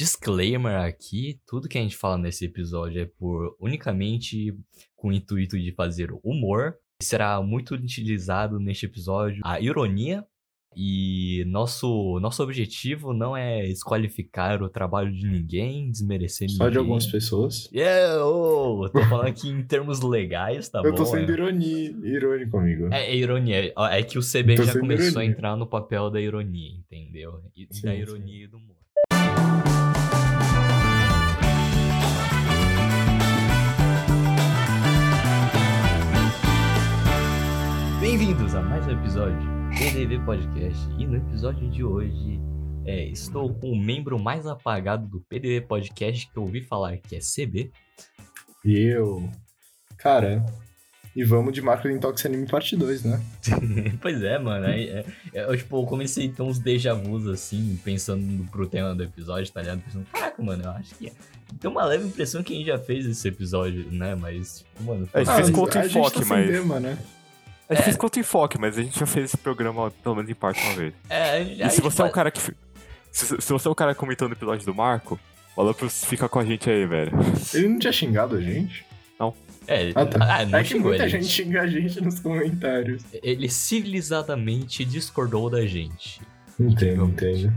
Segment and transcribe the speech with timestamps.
[0.00, 4.56] disclaimer aqui: tudo que a gente fala nesse episódio é por unicamente
[4.96, 6.76] com o intuito de fazer humor.
[7.02, 10.24] Será muito utilizado neste episódio a ironia.
[10.76, 16.70] E nosso, nosso objetivo não é desqualificar o trabalho de ninguém, desmerecer Só ninguém.
[16.70, 17.68] de algumas pessoas.
[17.72, 20.96] Yeah, oh, tô falando aqui em termos legais, tá eu bom?
[20.98, 21.34] tô sendo é.
[21.34, 21.86] ironi...
[22.04, 22.88] irônico, amigo.
[22.92, 23.72] É, é ironia.
[23.90, 25.30] É que o CB já começou a ironia.
[25.30, 27.42] entrar no papel da ironia, entendeu?
[27.56, 27.98] E Sim, da sim.
[27.98, 28.79] ironia e do humor.
[38.10, 40.80] Bem-vindos a mais um episódio do PDV Podcast.
[40.98, 42.40] E no episódio de hoje,
[42.84, 47.14] é, estou com o membro mais apagado do PDV Podcast que eu ouvi falar, que
[47.14, 47.70] é CB.
[48.64, 49.30] E eu.
[49.96, 50.44] Cara.
[51.14, 53.22] E vamos de Marco do Intox Anime parte 2, né?
[54.02, 54.66] pois é, mano.
[54.66, 58.92] é, é, eu, tipo, eu comecei a ter uns déjà vus, assim, pensando pro tema
[58.92, 59.82] do episódio, tá ligado?
[59.82, 61.12] Pensando, caraca, mano, eu acho que.
[61.60, 64.16] Tem uma leve impressão que a gente já fez esse episódio, né?
[64.16, 65.08] Mas, tipo, mano.
[65.14, 66.98] É, a gente fez a gente enfoque, mas- tema, né?
[67.70, 70.34] A gente fez contra enfoque, mas a gente já fez esse programa pelo menos em
[70.34, 70.92] parte uma vez.
[71.08, 72.40] É, E se você é o faz- cara que.
[73.12, 75.18] Se, se você é o cara comentando o episódio do Marco,
[75.56, 77.12] o Alopros fica com a gente aí, velho.
[77.54, 78.84] Ele não tinha xingado a gente?
[79.66, 80.18] É, Ah, tá.
[80.38, 83.04] ah, não é que muita gente xinga a gente nos comentários.
[83.22, 86.20] Ele civilizadamente discordou da gente.
[86.58, 87.52] Entendo, entendo.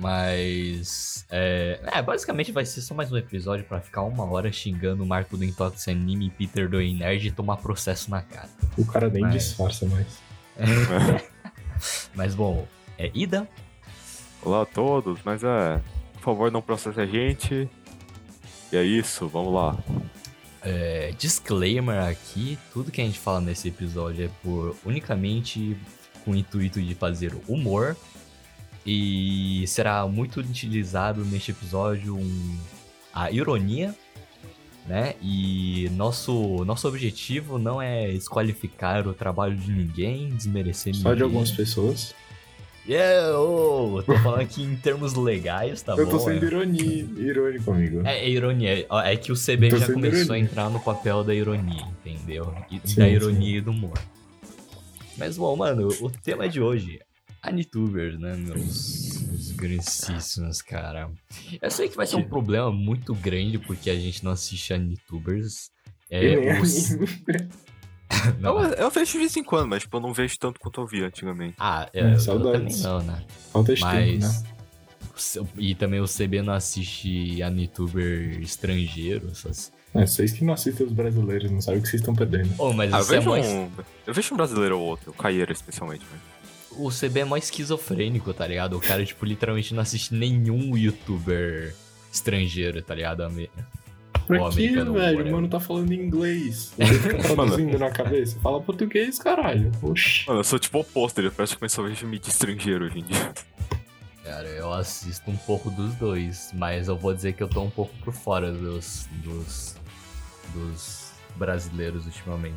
[0.00, 1.24] Mas.
[1.30, 5.06] É, é, basicamente vai ser só mais um episódio pra ficar uma hora xingando o
[5.06, 8.48] Marco do Intox Anime e Peter do Nerd e tomar processo na cara.
[8.76, 10.06] O cara nem Mas- disfarça mais.
[12.14, 12.66] Mas bom,
[12.98, 13.48] é ida.
[14.42, 15.80] Olá a todos, mas é.
[16.14, 17.68] Por favor, não processe a gente.
[18.72, 19.78] E é isso, vamos lá.
[20.62, 25.76] É, disclaimer aqui: tudo que a gente fala nesse episódio é por unicamente
[26.24, 27.96] com o intuito de fazer humor.
[28.84, 32.56] E será muito utilizado neste episódio um-
[33.14, 33.94] a ironia,
[34.88, 35.14] né?
[35.22, 41.22] E nosso, nosso objetivo não é desqualificar o trabalho de ninguém, desmerecer Só de ninguém.
[41.24, 42.14] algumas pessoas.
[42.84, 46.10] Yeah, oh, eu tô falando aqui em termos legais, tá eu bom?
[46.10, 46.48] tô sendo é.
[46.48, 47.08] ironi...
[47.16, 48.02] irônico, amigo.
[48.04, 48.84] É, é ironia.
[49.04, 50.34] É que o CB já começou ironia.
[50.34, 52.52] a entrar no papel da ironia, entendeu?
[52.68, 53.12] E Sim, da sim.
[53.12, 53.96] ironia e do humor.
[55.16, 56.98] Mas, bom, mano, o tema de hoje,
[57.42, 61.10] Anitubers, né, meus, meus grandíssimos, cara.
[61.60, 65.70] Eu sei que vai ser um problema muito grande porque a gente não assiste Anitubers.
[66.08, 66.90] É, nem os-
[68.38, 70.80] não, Eu, eu vejo de vez em quando, mas tipo, eu não vejo tanto quanto
[70.80, 71.54] eu via antigamente.
[71.58, 72.80] ah, é, É, eu, saudades.
[72.82, 73.22] também não, né?
[73.52, 74.42] Falta de tempo, Mas.
[74.42, 74.48] né?
[75.58, 79.72] E também o CB não assiste Anituber estrangeiro, essas.
[79.94, 82.50] É, vocês que não assistem os brasileiros, não sabem o que vocês estão perdendo.
[82.56, 83.70] Oh, mas Ah, eu é vejo, mó um,
[84.06, 86.04] eu vejo um brasileiro ou outro, o Caieira especialmente.
[86.10, 86.31] Mas...
[86.78, 88.76] O CB é mó esquizofrênico, tá ligado?
[88.76, 91.74] O cara, tipo, literalmente não assiste nenhum youtuber
[92.12, 93.22] estrangeiro, tá ligado?
[93.22, 93.50] Ame-
[94.26, 94.92] Pra que, velho?
[94.94, 95.26] whatever.
[95.26, 96.72] O mano tá falando inglês.
[96.78, 98.38] Você fica traduzindo na cabeça.
[98.40, 99.72] Fala português, caralho.
[99.82, 100.24] Oxi.
[100.28, 103.32] Mano, eu sou tipo o oposto, eu praticamente só vejo mídia estrangeiro hoje em dia.
[104.22, 107.70] Cara, eu assisto um pouco dos dois, mas eu vou dizer que eu tô um
[107.70, 109.74] pouco por fora dos, dos,
[110.54, 112.54] dos brasileiros ultimamente.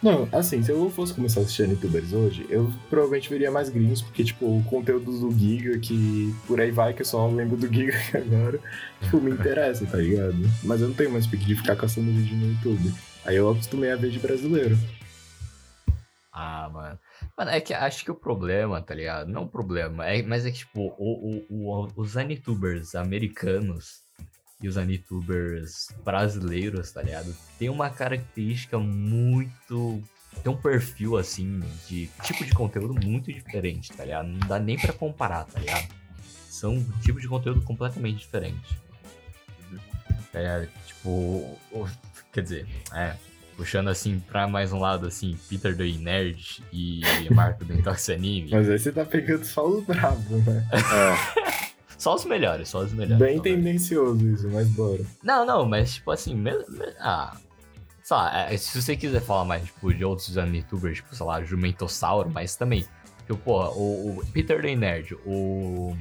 [0.00, 4.00] Não, assim, se eu fosse começar a assistir youtubers hoje, eu provavelmente veria mais gringos,
[4.00, 7.66] porque, tipo, o conteúdo do Giga, que por aí vai, que eu só lembro do
[7.66, 8.60] Giga agora,
[9.02, 10.36] tipo, me interessa, tá ligado?
[10.62, 12.94] Mas eu não tenho mais pique de ficar caçando vídeo no YouTube.
[13.24, 14.78] Aí eu acostumei a ver de brasileiro.
[16.32, 16.98] Ah, mano.
[17.36, 19.28] Mano, é que acho que o problema, tá ligado?
[19.28, 24.02] Não o problema, é, mas é que, tipo, o, o, o- os Anitubers americanos
[24.60, 27.34] e os Anitubers brasileiros, tá ligado?
[27.58, 30.02] Tem uma característica muito.
[30.42, 34.28] Tem um perfil, assim, de tipo de conteúdo muito diferente, tá ligado?
[34.28, 35.88] Não dá nem pra comparar, tá ligado?
[36.48, 38.78] São um tipo de conteúdo completamente diferente.
[40.32, 40.68] Tá ligado?
[40.86, 41.08] Tipo,
[41.72, 41.88] o-
[42.32, 43.14] quer dizer, é,
[43.56, 47.00] puxando assim pra mais um lado, assim, Peter do Nerd e
[47.32, 48.50] Marco do Intox Anime.
[48.50, 50.68] Mas aí você tá pegando só os bravos, né?
[50.72, 51.47] É,
[51.98, 53.18] Só os melhores, só os melhores.
[53.18, 53.64] Bem os melhores.
[53.64, 55.04] tendencioso isso, mas bora.
[55.22, 56.64] Não, não, mas tipo assim, mesmo.
[56.70, 57.36] me- Ah.
[58.04, 62.30] Só, é, se você quiser falar mais, tipo, de outros youtubers, tipo, sei lá, Jumentossauro,
[62.30, 62.86] mas também.
[63.26, 65.94] Tipo, porra, o, o Peter do Nerd, o.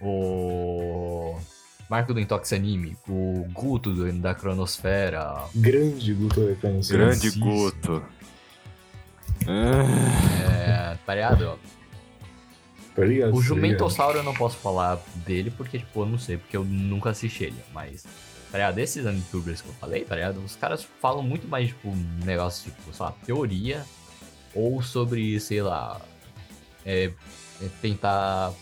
[0.00, 1.38] O.
[1.88, 6.94] Marco do Intox Anime, o Guto do, da Cronosfera, Grande Guto Referência.
[6.98, 7.40] grande Francisco.
[7.48, 8.02] Guto.
[9.46, 11.58] É, tá ligado?
[13.04, 13.28] Ligado?
[13.28, 13.42] O ligado?
[13.42, 17.44] Jumentossauro eu não posso falar dele porque, tipo, eu não sei, porque eu nunca assisti
[17.44, 17.60] ele.
[17.72, 18.02] Mas,
[18.50, 18.78] tá ligado?
[18.78, 20.42] Esses youtubers que eu falei, tá ligado?
[20.44, 23.84] Os caras falam muito mais, tipo, um negócio, tipo, sei lá, teoria.
[24.54, 26.00] Ou sobre, sei lá.
[26.84, 27.12] É,
[27.60, 28.52] é tentar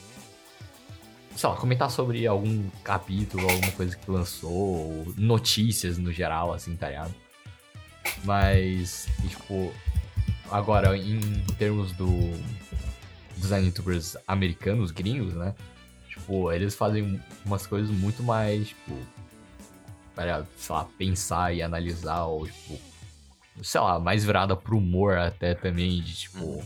[1.36, 6.74] sei lá, comentar sobre algum capítulo, alguma coisa que lançou, ou notícias no geral, assim,
[6.74, 7.14] tá ligado?
[8.24, 9.72] Mas, e, tipo,
[10.50, 11.20] agora, em
[11.58, 12.08] termos do
[13.36, 15.54] dos youtubers americanos, gringos, né?
[16.08, 18.98] Tipo, eles fazem umas coisas muito mais, tipo,
[20.14, 22.78] para, sei lá, pensar e analisar, ou, tipo,
[23.62, 26.64] sei lá, mais virada pro humor até também, de, tipo,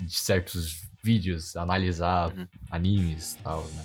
[0.00, 2.46] de certos vídeos, analisar Uhum.
[2.70, 3.84] animes e tal, né?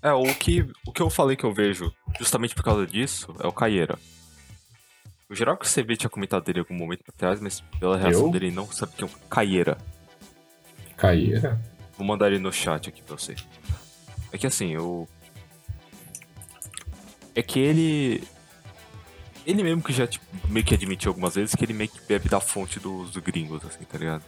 [0.00, 3.46] É, o que, o que eu falei que eu vejo, justamente por causa disso, é
[3.46, 3.96] o Caieira.
[5.30, 7.96] O geral que você vê tinha comentado dele em algum momento pra trás, mas pela
[7.96, 8.30] reação Eu?
[8.30, 9.78] dele não sabe quem é o Caieira.
[11.02, 11.60] Caíra.
[11.98, 13.34] Vou mandar ele no chat aqui pra você.
[14.30, 15.08] É que assim, eu.
[17.34, 18.22] É que ele.
[19.44, 22.28] Ele mesmo que já tipo, meio que admitiu algumas vezes que ele meio que bebe
[22.28, 24.22] da fonte dos, dos gringos, assim, tá ligado?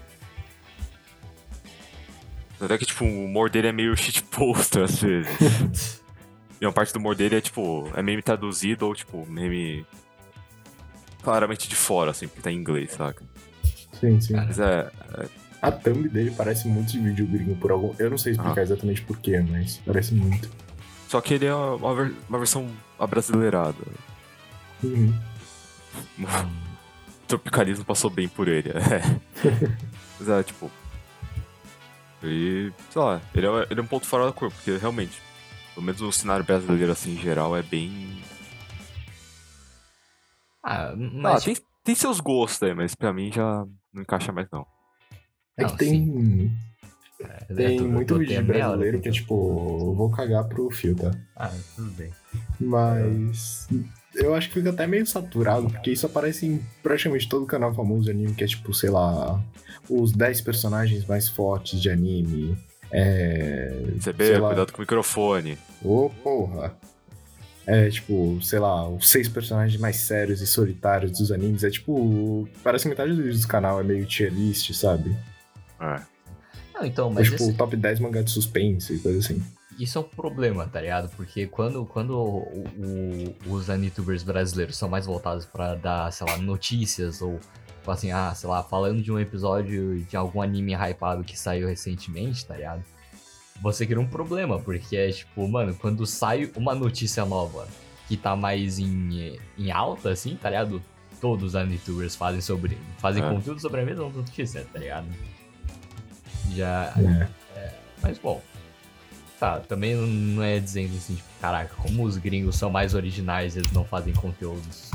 [2.60, 6.02] Até que, tipo, o humor dele é meio shitposter às vezes.
[6.60, 9.86] e uma parte do humor dele é, tipo, é meme traduzido ou, tipo, meme.
[11.22, 13.24] Claramente de fora, assim, porque tá em inglês, saca?
[13.92, 14.34] Sim, sim.
[14.34, 14.90] Mas é.
[15.68, 17.94] A thumb dele parece muito de vídeo gringo por algum.
[17.98, 18.62] Eu não sei explicar Ah.
[18.62, 20.50] exatamente porquê, mas parece muito.
[21.08, 22.68] Só que ele é uma, ver- uma versão
[22.98, 23.76] abrasileirada.
[24.82, 25.14] Uhum.
[26.18, 26.26] O
[27.28, 28.70] tropicalismo passou bem por ele.
[28.70, 29.00] É.
[30.18, 30.70] Mas é, tipo.
[32.22, 32.72] Ele.
[32.90, 35.20] Sei lá, ele é, ele é um ponto fora da curva, porque realmente,
[35.74, 38.22] pelo menos o cenário brasileiro, assim, em geral, é bem.
[40.62, 44.48] Ah, Ah, mas, tem, tem seus gostos aí, mas pra mim já não encaixa mais,
[44.50, 44.66] não.
[45.56, 46.52] É Não, que tem,
[47.20, 51.12] é, tem tu- muito vídeo brasileiro pra que é tipo, vou cagar pro fio, tá?
[51.36, 52.10] Ah, tudo bem.
[52.58, 53.68] Mas
[54.16, 58.04] eu acho que fica até meio saturado, porque isso aparece em praticamente todo canal famoso
[58.04, 59.40] de anime, que é tipo, sei lá,
[59.88, 62.56] os 10 personagens mais fortes de anime.
[62.90, 63.72] É.
[64.00, 65.58] CB, lá, cuidado com o microfone.
[65.84, 66.74] Ô, porra.
[67.66, 71.64] É, tipo, sei lá, os seis personagens mais sérios e solitários dos animes.
[71.64, 72.46] É tipo.
[72.62, 75.16] Parece que metade dos vídeos do canal é meio tier list, sabe?
[75.84, 76.00] É.
[76.74, 79.42] Não, então, mas tipo esse- top 10 mangá de suspense e coisa assim.
[79.78, 81.08] isso é um problema, tá ligado?
[81.16, 86.36] Porque quando, quando o- o- os anitubers brasileiros são mais voltados pra dar, sei lá,
[86.38, 87.38] notícias ou,
[87.78, 91.68] tipo assim, ah, sei lá, falando de um episódio de algum anime hypado que saiu
[91.68, 92.82] recentemente, tá ligado?
[93.62, 97.68] Você cria um problema, porque é tipo, mano, quando sai uma notícia nova
[98.08, 100.82] que tá mais em, em alta, assim, tá ligado?
[101.20, 102.76] Todos os anitubers fazem sobre.
[102.98, 103.28] fazem É.
[103.30, 105.06] conteúdo sobre a mesma notícia, tá ligado?
[106.52, 106.92] Já.
[107.56, 107.72] É.
[108.02, 108.42] Mas bom.
[109.38, 113.72] Tá, também não é dizendo assim, tipo, caraca, como os gringos são mais originais, eles
[113.72, 114.90] não fazem conteúdos,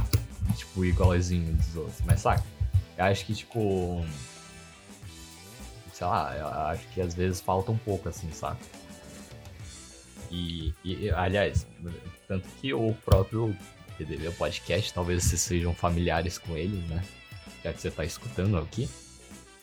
[0.55, 2.01] tipo, igualzinho dos outros.
[2.05, 2.43] Mas saca?
[2.97, 4.05] Eu acho que, tipo.
[5.93, 8.57] Sei lá, eu acho que às vezes falta um pouco, assim, saca?
[10.31, 11.67] E, e, aliás,
[12.27, 13.55] tanto que o próprio
[13.97, 17.03] PDB Podcast, talvez vocês sejam familiares com ele, né?
[17.63, 18.89] Já que você tá escutando aqui.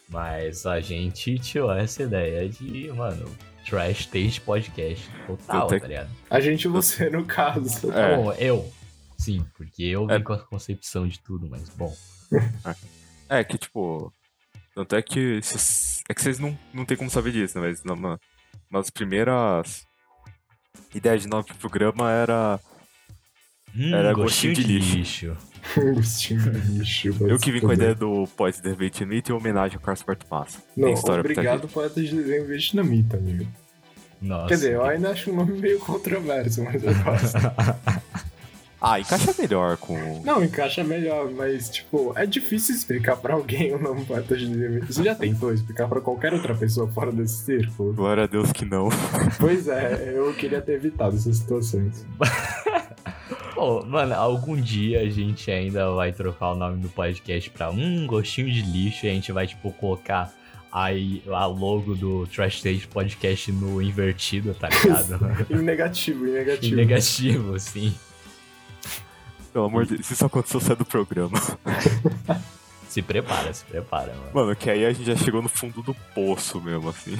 [0.08, 3.29] Mas a gente tirou essa ideia de, mano,
[3.69, 6.11] Trash Taste Podcast total, tá ligado?
[6.31, 7.91] A gente e você, no caso.
[7.93, 8.17] É.
[8.17, 8.73] Bom, eu.
[9.19, 10.20] Sim, porque eu vim É.
[10.20, 11.94] com a concepção de tudo, mas bom.
[13.29, 14.12] É que, tipo.
[14.75, 15.41] Tanto é que.
[15.43, 17.67] cês- É que vocês não, não tem como saber disso, né?
[17.67, 18.20] Mas uma
[18.70, 19.85] das primeiras
[20.94, 22.60] ideias de nome pro programa era.
[23.75, 24.96] Hum, Era gostinho gostinho de lixo.
[24.96, 25.27] lixo.
[25.27, 25.56] Gostinho de lixo.
[27.29, 30.27] Eu que vim com a ideia do Pós de Vietnamita em homenagem ao Carlos Porto
[30.31, 30.58] Massa.
[30.77, 33.46] Não, obrigado, poeta de desenho vietnamita, amigo.
[34.20, 34.49] Nossa.
[34.49, 37.37] Quer dizer, eu ainda acho um nome meio controverso, mas eu gosto.
[38.89, 40.23] Ah, encaixa melhor com.
[40.23, 44.87] Não, encaixa melhor, mas, tipo, é difícil explicar pra alguém o nome poeta de desenho
[44.87, 47.94] Você já tentou explicar pra qualquer outra pessoa fora desse círculo?
[47.94, 48.89] Glória a Deus que não.
[49.41, 52.05] Pois é, eu queria ter evitado essas situações.
[53.56, 58.06] Pô, mano, algum dia a gente ainda vai trocar o nome do podcast pra um
[58.06, 60.31] gostinho de lixo e a gente vai, tipo, colocar
[60.70, 65.19] aí a logo do Trash Stage Podcast no invertido, tá ligado?
[65.48, 66.77] Em negativo, em Em negativo.
[66.77, 67.94] negativo, sim.
[69.55, 71.39] Pelo amor de Deus, se isso aconteceu, sai do programa.
[72.91, 74.31] Se prepara, se prepara, mano.
[74.34, 77.17] Mano, que aí a gente já chegou no fundo do poço mesmo, assim.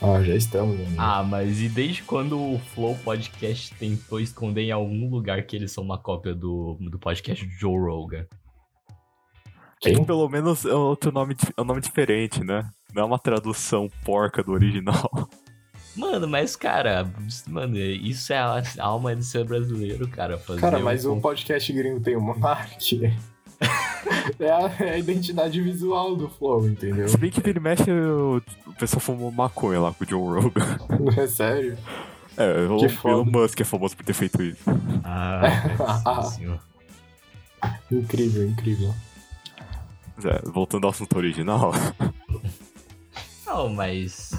[0.00, 0.94] Ah, já estamos, amigo.
[0.96, 5.72] Ah, mas e desde quando o Flow Podcast tentou esconder em algum lugar que eles
[5.72, 8.26] são uma cópia do, do podcast do Joe Rogan?
[9.84, 12.68] É que pelo menos é outro nome, é um nome diferente, né?
[12.94, 15.28] Não é uma tradução porca do original.
[15.96, 17.10] Mano, mas, cara,
[17.48, 20.38] mano, isso é a alma de ser brasileiro, cara.
[20.38, 23.10] Fazer Cara, mas um o podcast gringo tem o Monark.
[24.38, 27.08] é, a, é a identidade visual do Flow, entendeu?
[27.08, 30.32] Se bem que vira e mexe, o, o pessoal fumou maconha lá com o John
[30.32, 30.78] Rogan.
[31.20, 31.76] É sério.
[32.36, 33.24] É, o Elon.
[33.24, 34.62] Musk é famoso por ter feito isso.
[35.02, 36.56] Ah, sim.
[37.90, 38.94] Incrível, incrível.
[40.24, 41.72] É, voltando ao assunto original.
[43.44, 44.30] Não, mas.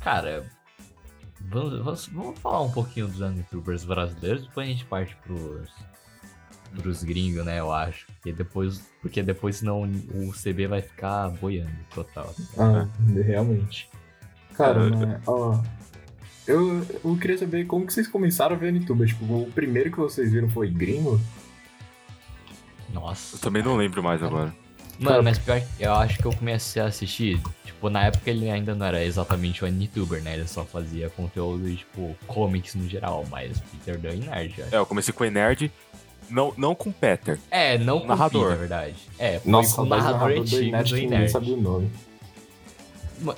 [0.00, 0.44] Cara.
[1.40, 5.70] Vamos, vamos, vamos falar um pouquinho dos youtubers brasileiros, depois a gente parte pros.
[6.74, 7.60] Pros gringos, né?
[7.60, 8.06] Eu acho.
[8.06, 8.82] Porque depois.
[9.00, 12.34] Porque depois senão o CB vai ficar boiando total.
[12.58, 12.86] Ah,
[13.24, 13.88] realmente.
[14.56, 14.90] Cara, É.
[14.90, 15.62] mas, ó.
[16.46, 19.06] Eu, eu queria saber como que vocês começaram a ver YouTube.
[19.06, 21.18] Tipo, o primeiro que vocês viram foi gringo?
[22.88, 23.38] Eu Nossa.
[23.38, 24.54] também não lembro mais agora.
[24.98, 27.40] Mano, mas pior que eu acho que eu comecei a assistir.
[27.64, 30.34] Tipo, na época ele ainda não era exatamente um youtuber, né?
[30.34, 34.74] Ele só fazia conteúdo, tipo, comics no geral, mas Peter Dunn e Nerd, eu acho.
[34.74, 35.72] É, eu comecei com o Nerd,
[36.30, 37.38] não, não com o Peter.
[37.50, 38.44] É, não com Narrador.
[38.46, 38.94] Pi, na verdade.
[39.18, 41.30] É, foi Nossa, com o narrador narrador do antigo do ninguém Nerd.
[41.30, 41.90] sabia o nome.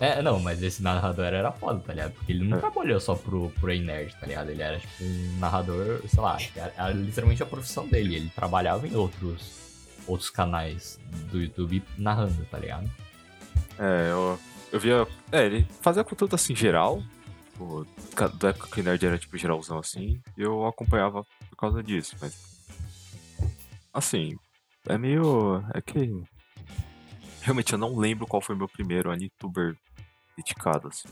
[0.00, 2.12] É, não, mas esse narrador era foda, tá ligado?
[2.12, 4.50] Porque ele não trabalhou só pro, pro Nerd, tá ligado?
[4.50, 8.16] Ele era, tipo, um narrador, sei lá, era, era literalmente a profissão dele.
[8.16, 9.60] Ele trabalhava em outros,
[10.06, 10.98] outros canais
[11.30, 12.90] do YouTube narrando, tá ligado?
[13.78, 14.38] É, eu,
[14.72, 15.06] eu via.
[15.30, 17.02] É, ele fazia conteúdo assim geral.
[17.52, 17.86] Tipo,
[18.38, 20.20] da época que o Nerd era tipo geralzão assim.
[20.36, 22.55] E eu acompanhava por causa disso, mas.
[23.96, 24.36] Assim,
[24.86, 25.64] é meio.
[25.72, 26.22] É que.
[27.40, 29.74] Realmente eu não lembro qual foi meu primeiro anituber
[30.36, 31.08] dedicado, assim.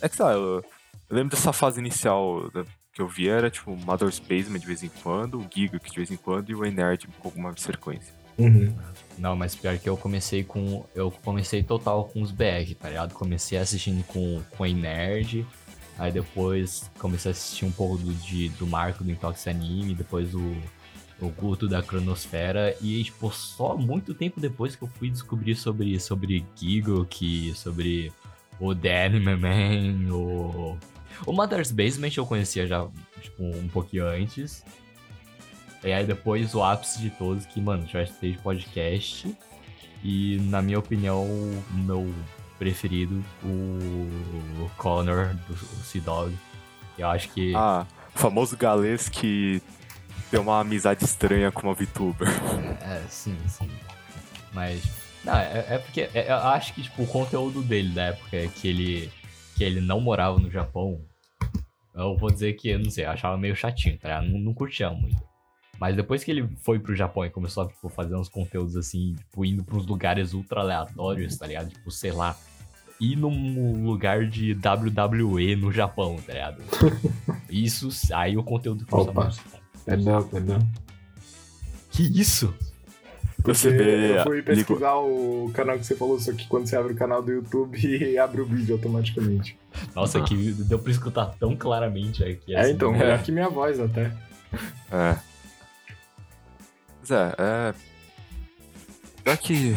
[0.00, 0.62] É que lá, eu,
[1.08, 4.66] eu lembro dessa fase inicial da- que eu vi era tipo o Mother Spaceman de
[4.66, 7.52] vez em quando, o Giga que de vez em quando e o Nerd com alguma
[7.54, 8.14] frequência.
[8.38, 8.74] Uhum.
[9.18, 10.84] Não, mas pior que eu comecei com.
[10.94, 13.12] Eu comecei total com os BR, tá ligado?
[13.12, 15.46] Comecei assistindo com, com a Nerd.
[15.98, 20.34] Aí depois comecei a assistir um pouco do, de, do Marco do Intox Anime, depois
[20.34, 20.56] o,
[21.20, 22.76] o Guto da Cronosfera.
[22.80, 28.12] E, tipo, só muito tempo depois que eu fui descobrir sobre, sobre que sobre
[28.58, 30.78] o The Anime Man, o.
[31.26, 32.86] O Mother's Basement eu conhecia já,
[33.20, 34.64] tipo, um pouquinho antes.
[35.84, 39.36] E aí depois o ápice de todos, que, mano, já Stage Podcast.
[40.02, 42.14] E, na minha opinião, o meu
[42.58, 46.34] preferido, o Connor, do Sea Dog.
[46.96, 47.54] Eu acho que.
[47.54, 49.62] Ah, famoso galês que
[50.30, 52.28] tem uma amizade estranha com uma VTuber.
[52.82, 53.68] É, sim, sim.
[54.52, 54.82] Mas.
[55.24, 58.68] Não, é, é porque é- eu acho que, tipo, o conteúdo dele da época que
[58.68, 59.10] ele.
[59.56, 61.00] que ele não morava no Japão.
[61.94, 64.08] Eu vou dizer que, não sei, eu achava meio chatinho, tá?
[64.08, 64.28] ligado?
[64.32, 65.20] Não, não curtia muito.
[65.78, 69.14] Mas depois que ele foi pro Japão e começou a tipo, fazer uns conteúdos assim,
[69.14, 71.68] tipo, indo pra uns lugares ultra aleatórios, tá ligado?
[71.70, 72.36] Tipo, sei lá.
[73.00, 76.62] Ir num lugar de WWE no Japão, tá ligado?
[77.48, 79.59] Isso, aí o conteúdo começou Opa.
[79.82, 80.68] A Perdão, perdão.
[81.90, 82.54] Que isso?
[83.44, 84.18] Você vê.
[84.18, 87.22] eu fui pesquisar o canal que você falou, só que quando você abre o canal
[87.22, 89.58] do YouTube, abre o vídeo automaticamente.
[89.94, 92.54] Nossa, que deu pra escutar tão claramente aqui.
[92.54, 94.12] É, assim, então, melhor que minha voz até.
[94.90, 95.16] É.
[97.00, 97.74] Mas é, é.
[99.26, 99.74] Já que.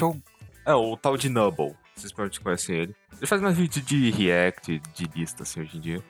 [0.00, 0.20] Eu...
[0.64, 1.74] É, o tal de Nubble.
[1.94, 2.96] Vocês provavelmente conhecem ele.
[3.18, 6.02] Ele faz mais vídeo de react, de lista, assim, hoje em dia.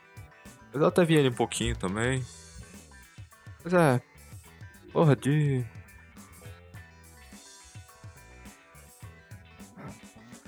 [0.73, 2.23] Eu até vi ele um pouquinho também.
[3.67, 4.01] Mas é.
[4.93, 5.65] Porra, de.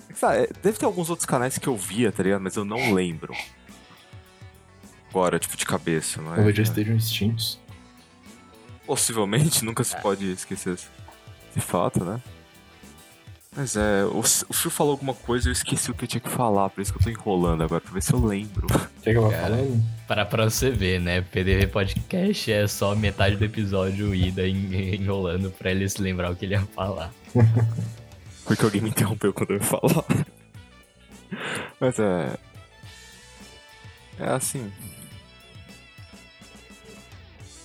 [0.09, 2.39] É sabe, é, Deve ter alguns outros canais que eu via, tá ligado?
[2.39, 3.33] Mas eu não lembro.
[5.09, 6.35] Agora, tipo, de cabeça, não é?
[6.35, 7.59] Talvez já estejam extintos.
[8.85, 12.21] Possivelmente, nunca se pode esquecer esse fato, né?
[13.59, 16.21] Mas é, o, o Phil falou alguma coisa e eu esqueci o que eu tinha
[16.21, 18.65] que falar, por isso que eu tô enrolando agora, pra ver se eu lembro.
[19.03, 19.57] Quer que eu vá Cara.
[19.57, 19.83] falando?
[20.07, 21.19] Pra, pra você ver, né?
[21.19, 26.37] PDV Podcast é só metade do episódio ida en- enrolando pra ele se lembrar o
[26.37, 27.11] que ele ia falar.
[28.47, 30.05] Porque alguém me interrompeu quando eu ia falar.
[31.81, 32.37] Mas é.
[34.19, 34.71] É assim.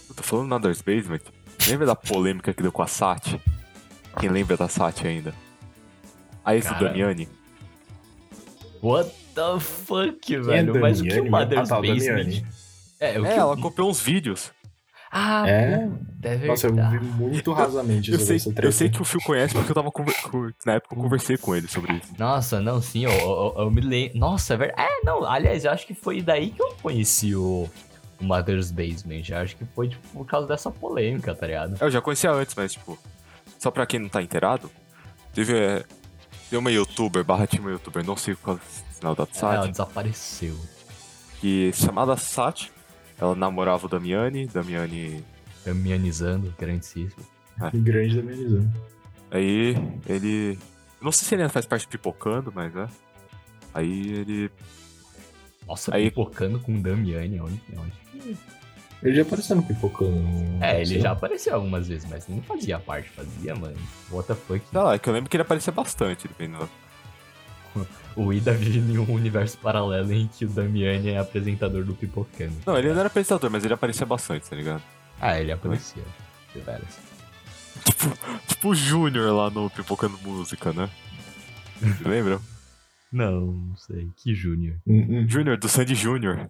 [0.09, 1.21] Eu tô falando Another's Basement.
[1.69, 3.41] Lembra da polêmica que deu com a Sati?
[4.19, 5.33] Quem lembra da Sati ainda?
[6.45, 7.29] A ex do Damiani?
[8.83, 10.81] What the fuck, Quem é velho?
[10.81, 11.71] Mas o que o Mother's?
[11.71, 12.43] Ah, tá, Basement...
[13.01, 13.61] É, o que É, ela o...
[13.61, 14.53] copiou uns vídeos.
[15.11, 15.89] Ah, É?
[16.25, 19.71] é Nossa, eu vi muito rasamente Eu sei, eu sei que o Phil conhece porque
[19.71, 20.05] eu tava com-
[20.67, 22.13] na época eu conversei com ele sobre isso.
[22.19, 24.19] Nossa, não, sim, eu, eu, eu me lembro.
[24.19, 24.83] Nossa, é verdade.
[24.83, 27.71] É, não, aliás, eu acho que foi daí que eu conheci o,
[28.21, 29.23] o Mother's Basement.
[29.29, 31.77] Eu acho que foi tipo, por causa dessa polêmica, tá ligado?
[31.81, 32.99] Eu já conhecia antes, mas tipo,
[33.59, 34.69] só pra quem não tá inteirado,
[35.33, 35.85] teve, é,
[36.55, 39.35] teve uma youtuber, barra tinha uma youtuber, não sei qual é o sinal da Ela
[39.35, 40.57] Sati, desapareceu.
[41.41, 42.71] que chamada Sati,
[43.19, 45.25] ela namorava o Damiani, Damiani,
[45.65, 47.25] Caminhanizando, grandíssimo.
[47.73, 48.73] Grande da Melizão.
[49.31, 49.77] aí
[50.09, 50.59] ele,
[51.01, 52.89] não sei se ele ainda faz parte de Pipocando, mas é,
[53.73, 54.51] aí ele
[55.67, 58.37] Nossa, Aí- pipocando com Damiani, onde, onde?
[59.05, 60.65] Ele já apareceu no Pipocando.
[60.65, 63.77] É, ele já apareceu algumas vezes, mas não fazia parte, fazia, mano.
[64.11, 64.65] What the fuck?
[64.67, 66.69] Sei lá, é que eu lembro que ele aparecia bastante, dependendo.
[68.17, 72.55] O Ida vive em um universo paralelo em que o Damiani é apresentador do Pipocando.
[72.65, 74.81] Não, ele não era apresentador, mas ele aparecia bastante, tá ligado?
[75.21, 76.05] Ah, ele aparecia.
[76.55, 76.97] De veras.
[78.47, 80.89] Tipo o Júnior lá no Pipocando Música, né?
[81.81, 82.41] Você lembra?
[83.11, 84.09] Não, não sei.
[84.17, 84.77] Que Júnior.
[84.87, 85.27] Hum, hum.
[85.29, 86.49] Júnior, do Sandy Júnior.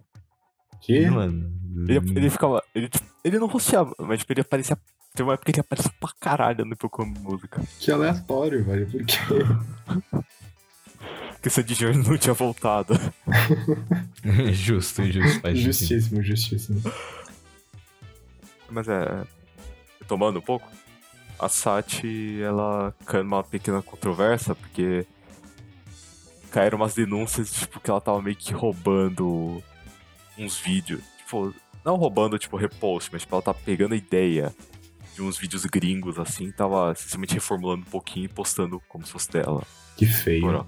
[0.81, 1.09] Que?
[1.09, 1.51] Mano.
[1.87, 2.63] Ele, ele ficava.
[2.73, 2.89] Ele,
[3.23, 4.77] ele não rosteava, mas tipo, ele aparecia.
[5.13, 7.61] Teve uma época que ele aparecia pra caralho no Pipocando Música.
[7.79, 8.87] Que aleatório, velho.
[8.87, 9.17] Por quê?
[11.33, 12.93] Porque o Sandy Júnior não tinha voltado.
[14.51, 15.41] justo, justo.
[15.41, 15.57] Faz.
[15.57, 16.81] Justíssimo, justíssimo.
[18.69, 19.23] Mas é.
[20.07, 20.67] Tomando um pouco,
[21.39, 25.05] a Sati, ela caiu numa pequena controvérsia, porque
[26.51, 29.63] caíram umas denúncias, tipo, que ela tava meio que roubando
[30.37, 31.01] uns vídeos.
[31.17, 34.53] Tipo, não roubando, tipo, repost, mas tipo, ela tava pegando a ideia
[35.13, 39.31] de uns vídeos gringos, assim, tava simplesmente reformulando um pouquinho e postando como se fosse
[39.31, 39.63] dela.
[39.95, 40.65] Que feio.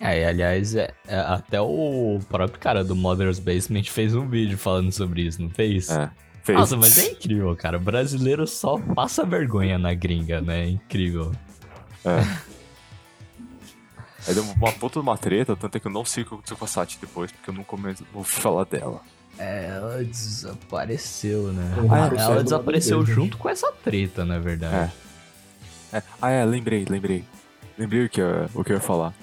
[0.00, 4.56] É, e, aliás, é, é, até o próprio cara do Mother's Basement fez um vídeo
[4.56, 5.90] falando sobre isso, não fez?
[5.90, 6.10] É.
[6.42, 6.58] Fez.
[6.58, 7.76] Nossa, mas é incrível, cara.
[7.76, 10.64] O brasileiro só passa vergonha na gringa, né?
[10.64, 11.32] É incrível.
[14.26, 16.34] Aí deu uma puta de uma treta, tanto é que eu não sei o que
[16.34, 19.00] aconteceu com a Sati depois, porque eu nunca mais ouvi falar dela.
[19.38, 21.74] É, ela desapareceu, né?
[21.90, 24.92] Ah, ela do desapareceu lado dele, junto com essa treta, na verdade.
[25.92, 26.02] É.
[26.20, 27.24] Ah, é, lembrei, lembrei.
[27.78, 29.14] Lembrei o que, eu, o que eu ia falar.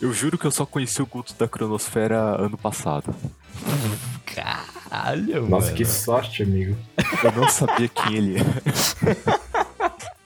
[0.00, 3.14] Eu juro que eu só conheci o Guto da Cronosfera ano passado.
[4.26, 5.76] Caralho, Nossa, mano.
[5.76, 6.76] que sorte, amigo.
[7.22, 9.40] Eu não sabia quem ele era.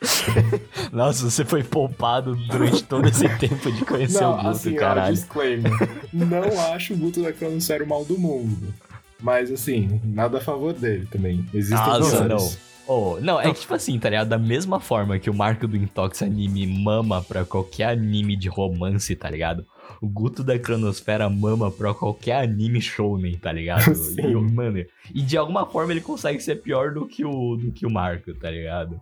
[0.93, 5.15] Nossa, você foi poupado durante todo esse tempo de conhecer o Não, Guto, assim, caralho.
[5.15, 5.73] disclaimer.
[6.13, 8.73] Não acho o Guto da Cronosfera o mal do mundo.
[9.21, 11.45] Mas, assim, nada a favor dele também.
[11.53, 12.59] Existem Nossa, piores.
[12.65, 12.69] não.
[12.91, 14.29] Oh, não, é que tipo assim, tá ligado?
[14.29, 19.15] Da mesma forma que o Marco do Intox Anime mama pra qualquer anime de romance,
[19.15, 19.67] tá ligado?
[20.01, 23.95] O Guto da Cronosfera mama pra qualquer anime shounen, tá ligado?
[23.95, 24.31] Sim.
[24.31, 24.83] E, o- mano,
[25.15, 28.33] e de alguma forma ele consegue ser pior do que o, do que o Marco,
[28.33, 28.99] tá ligado?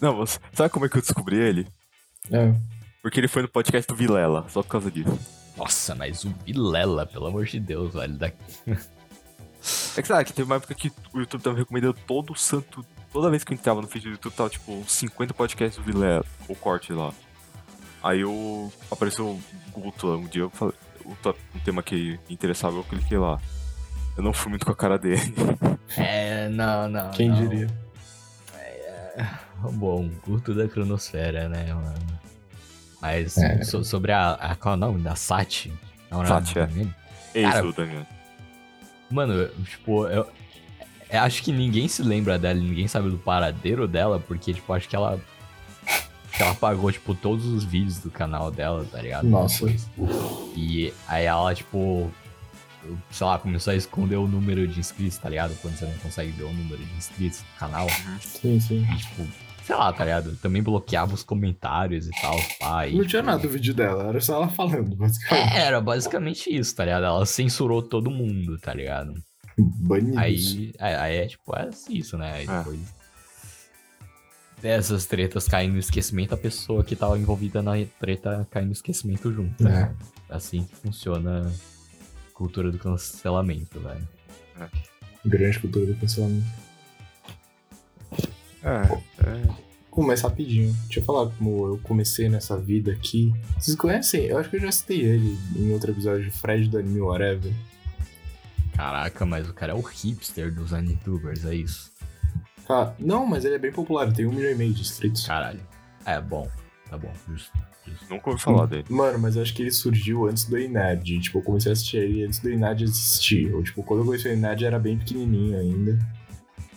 [0.00, 1.66] Não, mas sabe como é que eu descobri ele?
[2.30, 2.54] É.
[3.02, 5.18] Porque ele foi no podcast do Vilela, só por causa disso.
[5.56, 8.16] Nossa, mas o Vilela, pelo amor de Deus, velho.
[8.16, 8.26] Da...
[9.96, 12.84] É que sabe que teve uma época que o YouTube tava recomendando todo o santo.
[13.12, 15.84] Toda vez que eu entrava no feed do YouTube, tava tipo uns 50 podcasts do
[15.84, 17.12] Vilela, o corte lá.
[18.02, 20.74] Aí eu apareceu o Guto lá, um dia eu falei.
[21.04, 23.40] Um tema que interessava, eu cliquei lá.
[24.16, 25.20] Eu não fui muito com a cara dele.
[25.96, 27.10] É, não, não.
[27.12, 27.36] Quem não.
[27.36, 27.85] diria?
[29.72, 31.94] Bom, Guto da Cronosfera, né, mano?
[33.00, 33.62] Mas É.
[33.64, 34.54] so- sobre a, a.
[34.56, 35.00] Qual é o nome?
[35.00, 35.72] Da Sati?
[36.10, 36.66] Não, Sati, é.
[36.66, 36.94] Damiani?
[37.34, 38.06] É Cara, isso, Daniel.
[39.10, 40.26] Mano, tipo, eu,
[41.10, 44.88] eu acho que ninguém se lembra dela, ninguém sabe do paradeiro dela, porque, tipo, acho
[44.88, 45.20] que ela.
[46.32, 49.28] que ela apagou, tipo, todos os vídeos do canal dela, tá ligado?
[49.28, 49.66] Nossa.
[50.54, 52.10] E aí ela, tipo.
[53.10, 55.54] Sei lá, começou a esconder o número de inscritos, tá ligado?
[55.62, 57.86] Quando você não consegue ver o número de inscritos do canal.
[58.20, 58.86] Sim, sim.
[58.92, 59.26] E, tipo,
[59.64, 60.36] sei lá, tá ligado?
[60.36, 62.36] Também bloqueava os comentários e tal,
[62.86, 65.52] e, Não tinha tipo, nada o vídeo dela, era só ela falando, basicamente.
[65.54, 67.04] É, era basicamente isso, tá ligado?
[67.06, 69.14] Ela censurou todo mundo, tá ligado?
[69.58, 70.18] Banidos.
[70.18, 72.32] Aí, aí, aí é tipo, é isso, né?
[72.34, 72.58] Aí É.
[72.58, 72.96] depois
[74.60, 79.32] dessas tretas caem no esquecimento, a pessoa que tava envolvida na treta cai no esquecimento
[79.32, 79.62] junto.
[79.62, 79.94] né?
[80.30, 80.34] É.
[80.34, 81.50] Assim que funciona
[82.36, 84.08] cultura do cancelamento, velho.
[85.24, 86.46] Grande cultura do cancelamento.
[88.62, 89.66] É, é.
[89.90, 90.72] Começa rapidinho.
[90.84, 93.32] Deixa eu falar como eu comecei nessa vida aqui.
[93.58, 94.26] Vocês conhecem?
[94.26, 97.52] Eu acho que eu já citei ele em outro episódio, Fred do Anime Whatever.
[98.74, 101.90] Caraca, mas o cara é o hipster dos anitubers, é isso?
[102.68, 105.26] Ah, não, mas ele é bem popular, tem um milhão e meio de inscritos.
[105.26, 105.60] Caralho.
[106.04, 106.46] É, bom.
[106.98, 107.52] Tá bom, justo.
[107.86, 108.06] justo.
[108.10, 108.84] Nunca ouvi falar dele.
[108.88, 111.02] Mano, mas eu acho que ele surgiu antes do Inad.
[111.20, 113.52] Tipo, eu comecei a assistir ele antes do Inad existir.
[113.54, 115.98] Ou, tipo, quando eu conheci o Inad era bem pequenininho ainda.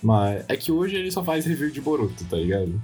[0.03, 2.81] Mas é que hoje ele só faz review de Boruto, tá ligado?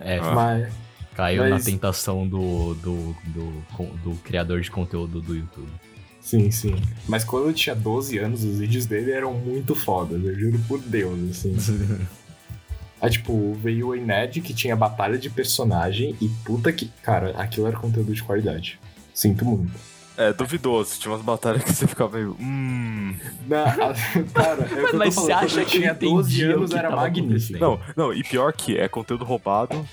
[0.00, 0.32] É, Ah.
[0.34, 0.72] Mas
[1.14, 5.68] caiu mas- na tentação do, do, do, do criador de conteúdo do YouTube.
[6.20, 6.76] Sim, sim.
[7.08, 10.78] Mas quando eu tinha 12 anos, os vídeos dele eram muito fodas, eu juro por
[10.80, 11.56] Deus, assim.
[13.00, 16.90] Aí, tipo, veio o Ened, que tinha batalha de personagem, e puta que.
[17.02, 18.78] Cara, aquilo era conteúdo de qualidade.
[19.14, 19.72] Sinto muito.
[20.16, 20.98] É, duvidoso.
[20.98, 22.36] Tinha umas batalhas que você ficava meio.
[22.40, 23.14] Hum.
[23.52, 23.94] A-
[24.34, 26.52] cara, é o que eu tô Mas você falando, acha eu que tinha 12 entendi
[26.52, 27.58] o anos era magnífico.
[27.60, 29.86] Não, não, e pior que é conteúdo roubado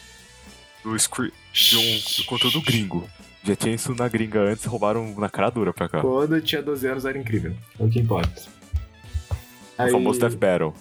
[0.83, 3.07] do script de um do conteúdo gringo.
[3.43, 6.01] Já tinha isso na gringa antes, roubaram na cara dura pra cá.
[6.01, 7.53] Quando eu tinha 12 anos era incrível.
[7.79, 8.41] É o que importa.
[9.77, 10.73] O famoso Death Battle.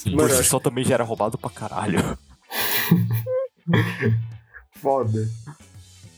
[0.00, 0.16] Sim.
[0.16, 1.98] Mano, Por si só também já era roubado pra caralho.
[4.80, 5.28] Foda.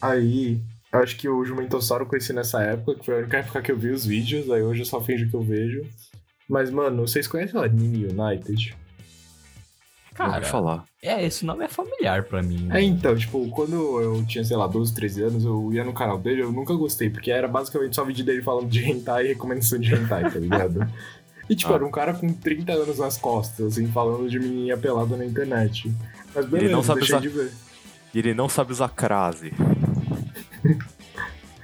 [0.00, 0.60] Aí,
[0.92, 3.72] eu acho que o Jumentossauro eu conheci nessa época, que foi a única época que
[3.72, 5.84] eu vi os vídeos, aí hoje eu só finjo que eu vejo.
[6.48, 8.76] Mas, mano, vocês conhecem o Anime United?
[10.14, 10.84] Cara, vai falar.
[11.02, 12.68] é, esse nome é familiar pra mim.
[12.70, 16.18] É, então, tipo, quando eu tinha, sei lá, 12, 13 anos, eu ia no canal
[16.18, 19.80] dele, eu nunca gostei, porque era basicamente só vídeo dele falando de hentai e recomendação
[19.80, 20.86] de hentai, tá ligado?
[21.52, 21.76] E, tipo, Ah.
[21.76, 25.92] era um cara com 30 anos nas costas, assim, falando de menininha pelada na internet.
[26.34, 27.52] Mas beleza, não sabe deixei usar- de ver.
[28.14, 29.52] Ele não sabe usar crase.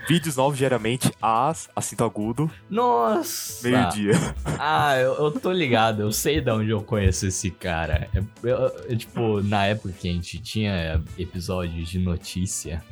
[0.08, 3.68] Vídeos novos diariamente, às, assinto agudo, Nossa!
[3.68, 4.12] meio-dia.
[4.58, 8.08] Ah, eu, eu tô ligado, eu sei de onde eu conheço esse cara.
[8.14, 8.56] É, eu-
[8.88, 12.82] eu, tipo, na época que a gente tinha episódios de notícia,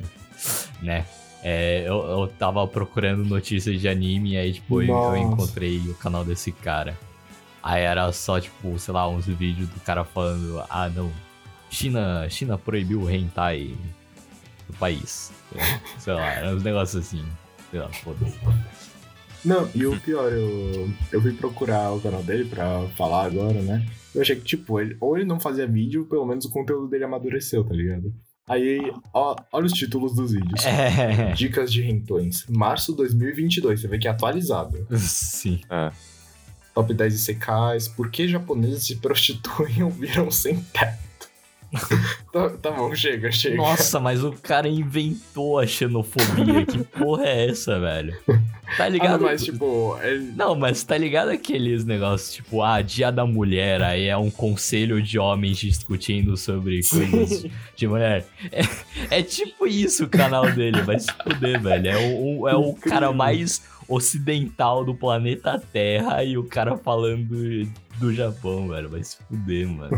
[0.79, 1.05] né?
[1.43, 6.25] É, eu, eu tava procurando notícias de anime e aí, tipo, eu, encontrei o canal
[6.25, 6.97] desse cara.
[7.61, 11.11] Aí era só, tipo, sei lá, uns vídeos do cara falando, ah, não,
[11.69, 13.75] China, China proibiu o hentai
[14.67, 15.31] do país.
[15.97, 17.23] Sei lá, eram uns negócios assim.
[17.71, 18.37] Sei lá, foda-se.
[19.43, 23.85] Não, e o pior, eu, eu fui procurar o canal dele pra falar agora, né?
[24.13, 27.03] Eu achei que, tipo, ele, ou ele não fazia vídeo, pelo menos o conteúdo dele
[27.03, 28.13] amadureceu, tá ligado?
[28.47, 28.79] Aí,
[29.13, 30.65] ó, olha os títulos dos vídeos.
[30.65, 31.33] É.
[31.33, 32.45] Dicas de rentões.
[32.47, 34.87] Março 2022, você vê que é atualizado.
[34.97, 35.59] Sim.
[36.73, 37.87] Top 10 ICKs.
[37.89, 41.06] Por que japoneses se prostituem ou viram sem teto?
[42.31, 43.57] tá, tá bom, chega, chega.
[43.57, 46.65] Nossa, mas o cara inventou a xenofobia.
[46.65, 48.15] que porra é essa, velho?
[48.77, 49.19] Tá Ah, ligado?
[49.21, 50.31] não, mas, tipo, ele...
[50.35, 55.01] Não, mas tá ligado aqueles negócios, tipo, ah, dia da mulher, aí é um conselho
[55.01, 58.25] de homens discutindo sobre coisas de mulher.
[58.51, 61.87] É, é tipo isso o canal dele, vai se fuder, velho.
[61.87, 67.65] É o- é o cara mais ocidental do planeta Terra e o cara falando
[67.99, 68.89] do Japão, velho.
[68.89, 69.91] Vai se fuder, mano.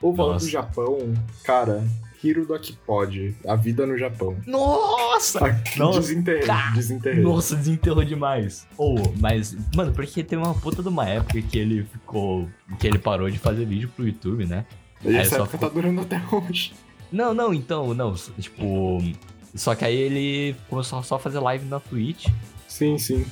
[0.00, 0.46] Ou falando Nossa.
[0.46, 1.84] do Japão, cara,
[2.22, 4.36] Hiro do Akipod, a vida no Japão.
[4.46, 5.44] Nossa!
[5.46, 7.22] Aqui Nossa, desenterrei, cara, desenterrei.
[7.22, 8.66] Nossa, desenterrou demais.
[8.76, 12.48] Ou, mas, mano, porque teve uma puta de uma época que ele ficou.
[12.78, 14.64] que ele parou de fazer vídeo pro YouTube, né?
[15.04, 16.72] E essa só época ficou- tá durando até hoje.
[17.10, 19.02] Não, não, então, não, tipo.
[19.54, 22.26] Só que aí ele começou só a fazer live na Twitch.
[22.66, 23.24] Sim, sim.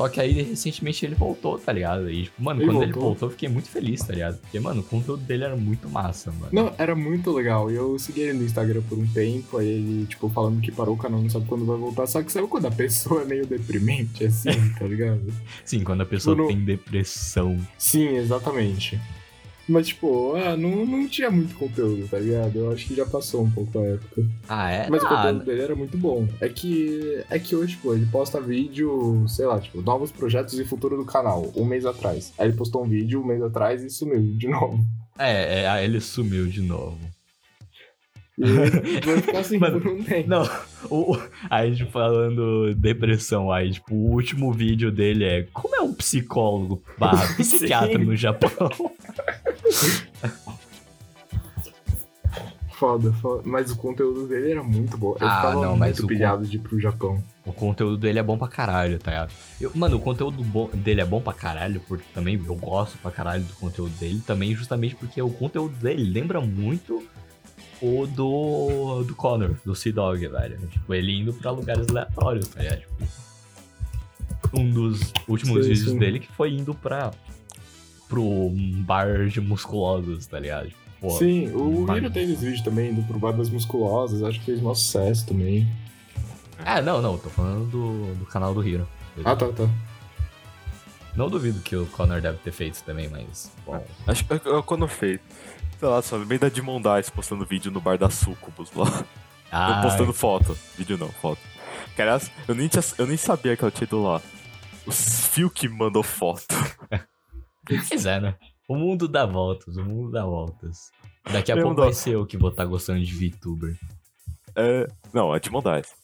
[0.00, 2.10] Só que aí recentemente ele voltou, tá ligado?
[2.10, 3.10] E, tipo, mano, Ele quando ele voltou?
[3.10, 4.38] voltou, eu fiquei muito feliz, tá ligado?
[4.38, 6.48] Porque, mano, o conteúdo dele era muito massa, mano.
[6.50, 7.70] Não, era muito legal.
[7.70, 10.94] E eu segui ele no Instagram por um tempo, aí ele, tipo, falando que parou
[10.94, 12.06] o canal, não sabe quando vai voltar.
[12.06, 15.20] Só que sabe quando a pessoa é meio deprimente, assim, tá ligado?
[15.66, 17.58] Sim, quando a pessoa Não- tem depressão.
[17.76, 18.98] Sim, exatamente.
[19.70, 22.56] Mas, tipo, ah, não, não tinha muito conteúdo, tá ligado?
[22.58, 24.26] Eu acho que já passou um pouco a época.
[24.48, 24.90] Ah, é?
[24.90, 26.26] Mas o ah, conteúdo dele era muito bom.
[26.40, 30.64] É que, é que hoje, tipo, ele posta vídeo, sei lá, tipo, novos projetos e
[30.64, 32.32] futuro do canal, um mês atrás.
[32.36, 34.84] Aí ele postou um vídeo um mês atrás e sumiu de novo.
[35.16, 36.98] É, é, aí ele sumiu de novo.
[39.04, 40.28] Vai ficar assim Mano, por um tempo.
[40.28, 40.42] Não,
[40.88, 45.80] o, o- aí, tipo, falando depressão, aí, tipo, o último vídeo dele é como é
[45.80, 48.50] um psicólogo barra psiquiatra no Japão.
[52.72, 53.42] Foda, foda.
[53.44, 55.14] Mas o conteúdo dele era muito bom.
[55.20, 57.22] Eu Ah, não, mas muito pilhado de ir pro Japão.
[57.44, 59.32] O conteúdo dele é bom pra caralho, tá ligado?
[59.60, 63.10] Eu- mano, o conteúdo bom- dele é bom pra caralho, porque também eu gosto pra
[63.10, 67.06] caralho do conteúdo dele, também justamente porque o conteúdo dele lembra muito
[67.82, 70.56] o do, do Connor, do Sea Dog, velho.
[70.68, 72.78] Tipo, ele indo pra lugares aleatórios, tá ligado?
[72.80, 75.98] Tipo, um dos últimos Sim, vídeos sim.
[75.98, 77.10] dele que foi indo pra
[78.10, 78.50] pro
[78.84, 80.68] bar de musculosos, tá ligado?
[80.68, 84.40] Tipo, pô, Sim, o Hiro teve esse vídeo também, indo pro bar das musculosas, acho
[84.40, 85.66] que fez maior sucesso também.
[86.58, 88.86] Ah, não, não, tô falando do, do canal do Hiro.
[89.24, 89.68] Ah, tá, tá.
[91.16, 93.50] Não duvido que o Connor deve ter feito também, mas.
[93.64, 93.82] Bom.
[94.06, 95.20] Acho que é é quando fez.
[95.78, 98.86] Sei lá, só meio da Demon Dice postando vídeo no bar da Sucubus lá.
[99.52, 100.56] Ah, Eu postando foto.
[100.78, 101.40] Vídeo não, foto.
[101.96, 104.22] Que aliás, eu nem, tinha, eu nem sabia que ela tinha ido lá.
[104.86, 106.54] O Phil que mandou foto.
[107.88, 108.34] Pois é, né?
[108.68, 110.90] O mundo dá voltas, o mundo dá voltas.
[111.32, 113.76] Daqui a Eu pouco não- vai ser eu que vou estar gostando de VTuber.
[114.56, 115.94] É, não, é Demon Dice.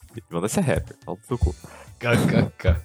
[0.41, 1.55] Dice é rapper, fala do seu cu.
[1.99, 2.81] KKK.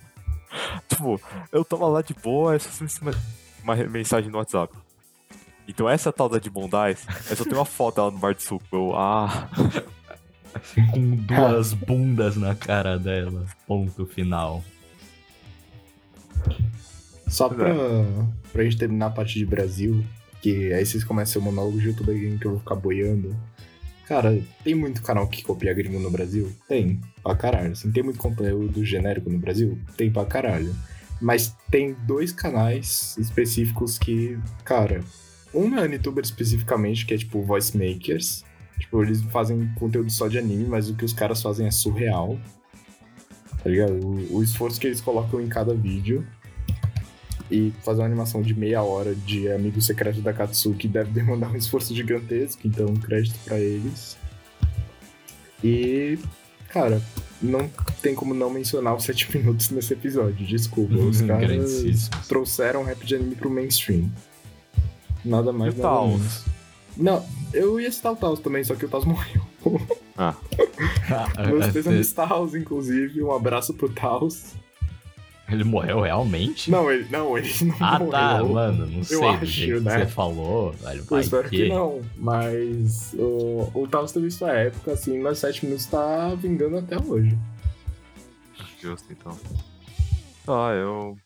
[0.88, 2.68] Tipo, eu tava lá de boa, essa
[3.00, 3.12] uma,
[3.64, 4.74] uma mensagem no WhatsApp.
[5.66, 8.42] Então essa tal da Demon Dice, eu só tenho uma foto dela no bar de
[8.42, 8.64] suco.
[8.70, 9.48] Eu, ah,
[10.92, 13.46] Com duas bundas na cara dela.
[13.66, 14.62] Ponto final.
[17.32, 17.74] Só pra,
[18.52, 20.04] pra gente terminar a parte de Brasil,
[20.42, 23.34] que aí vocês começam o monólogo de youtuber game que eu vou ficar boiando.
[24.06, 26.52] Cara, tem muito canal que copia gringo no Brasil?
[26.68, 27.72] Tem, pra caralho.
[27.72, 29.78] Assim, tem muito conteúdo genérico no Brasil?
[29.96, 30.76] Tem pra caralho.
[31.22, 35.00] Mas tem dois canais específicos que, cara,
[35.54, 38.44] um é Anituber especificamente, que é tipo Voice Makers.
[38.78, 42.38] Tipo, eles fazem conteúdo só de anime, mas o que os caras fazem é surreal.
[43.64, 43.94] Tá ligado?
[44.04, 46.26] O, o esforço que eles colocam em cada vídeo.
[47.52, 51.56] E fazer uma animação de meia hora de Amigo Secreto da Katsuki deve demandar um
[51.56, 54.16] esforço gigantesco, então crédito pra eles.
[55.62, 56.18] E,
[56.70, 57.00] cara,
[57.42, 57.68] não
[58.00, 60.94] tem como não mencionar os 7 minutos nesse episódio, desculpa.
[60.94, 64.10] Os Hum, caras trouxeram rap de anime pro mainstream.
[65.24, 66.10] Nada mais, E nada Taos?
[66.18, 66.44] menos.
[66.96, 69.42] Não, eu ia citar o Taos também, só que o Taos morreu.
[70.16, 70.34] Ah,
[71.48, 73.22] Meus pesames Taos, inclusive.
[73.22, 74.54] Um abraço pro Taos.
[75.52, 76.70] Ele morreu realmente?
[76.70, 78.10] Não, ele não, ele não Ah, morreu.
[78.10, 79.18] tá, mano, não sei.
[79.18, 79.98] do acho, jeito né?
[80.00, 81.04] que você falou, velho.
[81.10, 81.68] Eu espero que que...
[81.68, 86.96] não, mas o, o Taos teve sua época, assim, mas 7 minutos tá vingando até
[86.98, 87.36] hoje.
[88.80, 89.38] justo então.
[90.48, 91.16] Ah, eu.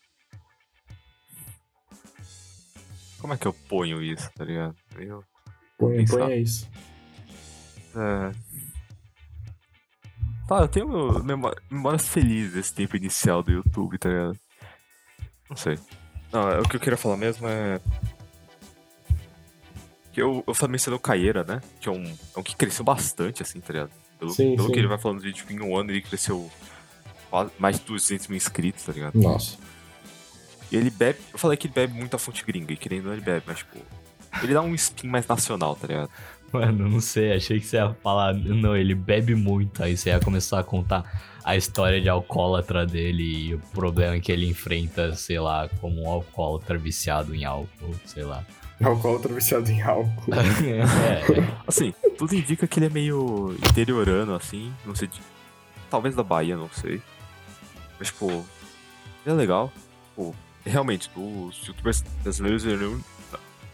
[3.19, 4.75] Como é que eu ponho isso, tá ligado?
[4.99, 5.23] Eu.
[5.79, 6.69] Põe, põe isso.
[7.97, 8.33] É...
[10.47, 14.39] Tá, eu tenho memó- memórias felizes desse tempo inicial do YouTube, tá ligado?
[15.51, 15.79] Não sei.
[16.33, 17.81] Não, é- o que eu queria falar mesmo é.
[20.13, 21.61] Que eu, eu falei mencionando o Caieira, né?
[21.81, 23.91] Que é um, é um que cresceu bastante, assim, tá ligado?
[24.19, 24.73] Pelo, Sim, pelo sim.
[24.73, 26.51] que ele vai falando de tipo, em um ano, ele cresceu
[27.29, 29.15] quase mais de 200 mil inscritos, tá ligado?
[29.21, 29.59] Nossa.
[30.71, 31.19] E ele bebe.
[31.33, 33.59] Eu falei que ele bebe muita fonte gringa, e querendo ou não, ele bebe, mas
[33.59, 33.79] tipo.
[34.43, 36.11] Ele dá um spin mais nacional, tá ligado?
[36.53, 38.35] Mano, não sei, achei que você ia falar.
[38.35, 39.83] Não, ele bebe muito.
[39.83, 41.05] Aí você ia começar a contar
[41.45, 46.11] a história de alcoólatra dele e o problema que ele enfrenta, sei lá, como um
[46.11, 48.45] alcoólatra viciado em álcool, sei lá.
[48.83, 50.33] Alcoólatra viciado em álcool.
[50.35, 50.83] é,
[51.67, 55.09] Assim, tudo indica que ele é meio interiorano, assim, não sei.
[55.89, 57.01] Talvez da Bahia, não sei.
[57.99, 58.45] Mas, tipo, ele
[59.25, 59.73] é legal.
[60.15, 63.17] Pô, realmente, os youtubers brasileiros, ele é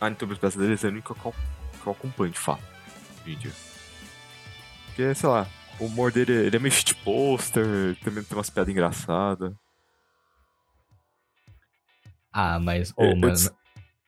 [0.03, 1.15] a youtubers brasileiros é o único
[1.83, 2.63] que eu, eu acompanho, de fato,
[3.25, 3.53] dia.
[4.87, 5.47] Porque, sei lá,
[5.79, 9.53] o humor dele, ele é meio shitposter, também tem umas piadas engraçadas.
[12.33, 12.93] Ah, mas.
[12.97, 13.33] Eu- Ô, eu mano.
[13.33, 13.51] des-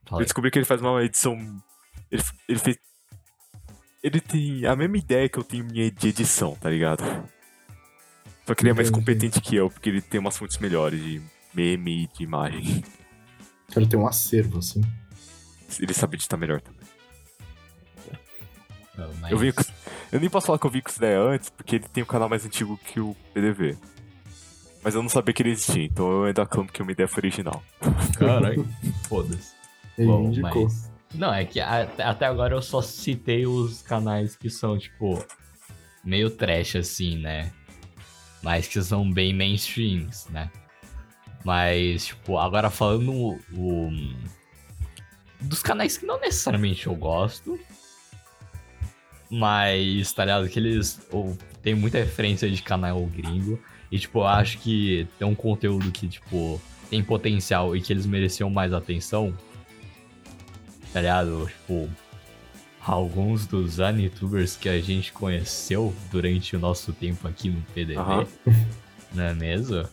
[0.07, 1.35] Fala Eu descobri que ele faz uma edição.
[2.11, 2.79] Ele, ele fez.
[4.03, 7.03] Ele tem a mesma ideia que eu tenho minha de edição, tá ligado?
[8.47, 11.23] Só que ele é mais competente que eu, porque ele tem umas fontes melhores de
[11.55, 12.85] meme e de imagem.
[13.71, 14.83] O cara tem um acervo, assim.
[15.81, 16.84] Ele sabe editar melhor também.
[18.97, 19.39] Mas- Eu,
[20.13, 22.07] eu nem posso falar que eu vi com essa ideia antes, porque ele tem um
[22.07, 23.77] canal mais antigo que o PDV.
[24.83, 27.23] Mas eu não sabia que ele existia, então eu ainda aclamo que uma ideia foi
[27.23, 27.63] original.
[28.19, 28.69] Caralho,
[29.09, 29.53] foda-se.
[29.99, 30.65] Bom, indicou.
[30.65, 35.25] mas- Não, é que até agora eu só citei os canais que são, tipo,
[36.05, 37.51] meio trash, assim, né?
[38.43, 40.51] Mas que são bem mainstreams, né?
[41.45, 44.15] Mas, tipo, agora falando o, o-
[45.41, 47.59] dos canais que não necessariamente eu gosto,
[49.35, 50.49] mas, tá ligado?
[50.49, 53.59] Que eles ou, tem muita referência de canal gringo.
[53.91, 58.07] E, tipo, eu acho que tem um conteúdo que, tipo, tem potencial e que eles
[58.07, 59.35] mereciam mais atenção.
[60.93, 61.47] Tá ligado?
[61.47, 61.89] Tipo,
[62.81, 67.99] alguns dos anitubers que a gente conheceu durante o nosso tempo aqui no PDV.
[67.99, 68.27] Aham.
[69.13, 69.85] Não é mesmo?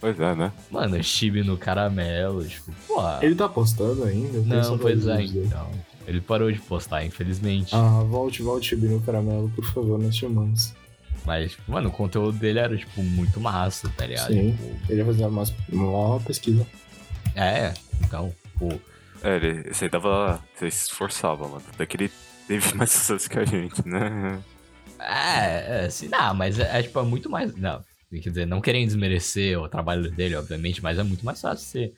[0.00, 0.52] Pois é, né?
[0.70, 3.00] Mano, chibi no caramelo, tipo, pô.
[3.20, 4.40] Ele tá postando ainda?
[4.40, 5.70] Não, pois é, então.
[6.06, 7.74] Ele parou de postar, infelizmente.
[7.74, 10.74] Ah, volte, volte, Chibi no caramelo, por favor, nós chamamos.
[11.24, 14.32] Mas, tipo, mano, o conteúdo dele era, tipo, muito massa, tá ligado?
[14.32, 14.52] Sim.
[14.52, 16.66] Tipo, Ele ia fazer uma, uma pesquisa.
[17.36, 17.72] é,
[18.04, 18.68] então, pô.
[19.22, 20.42] É, ele, aí dava.
[20.56, 21.62] Você se esforçava, mano.
[21.72, 22.10] Até que ele
[22.48, 24.40] teve mais sucesso que a gente, né?
[24.98, 27.54] É, é, sim, não, mas é, é, tipo, é muito mais.
[27.54, 31.64] Não, quer dizer, não querendo desmerecer o trabalho dele, obviamente, mas é muito mais fácil
[31.66, 31.92] você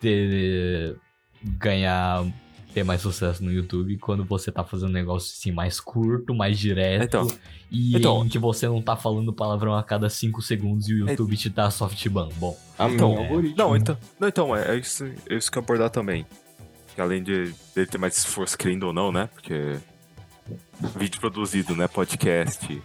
[0.00, 0.96] ter.
[1.42, 2.24] ganhar.
[2.76, 6.58] Ter mais sucesso no YouTube quando você tá fazendo um negócio assim mais curto, mais
[6.58, 7.04] direto.
[7.04, 7.26] Então,
[7.70, 10.98] e então- em que você não tá falando palavrão a cada 5 segundos e o
[10.98, 12.28] YouTube te dá soft ban.
[12.36, 13.56] Bom, Então, algoritmo.
[13.56, 16.26] Não, então, não, então é, é isso, é isso que eu ia abordar também.
[16.94, 19.30] Que além de dele ter mais esforço, querendo ou não, né?
[19.32, 19.78] Porque
[20.98, 21.88] vídeo produzido, né?
[21.88, 22.82] Podcast.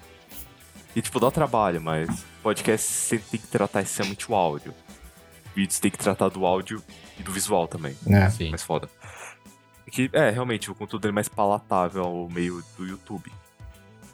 [0.96, 4.74] E tipo, dá trabalho, mas podcast você tem que tratar essencialmente o áudio.
[5.54, 6.82] Vídeos tem que tratar do áudio
[7.20, 7.94] e do visual também.
[8.08, 8.30] É.
[8.30, 8.50] sim.
[8.50, 8.88] Mais foda.
[9.92, 13.32] E Que, é, realmente, o conteúdo é mais palatável ao meio do YouTube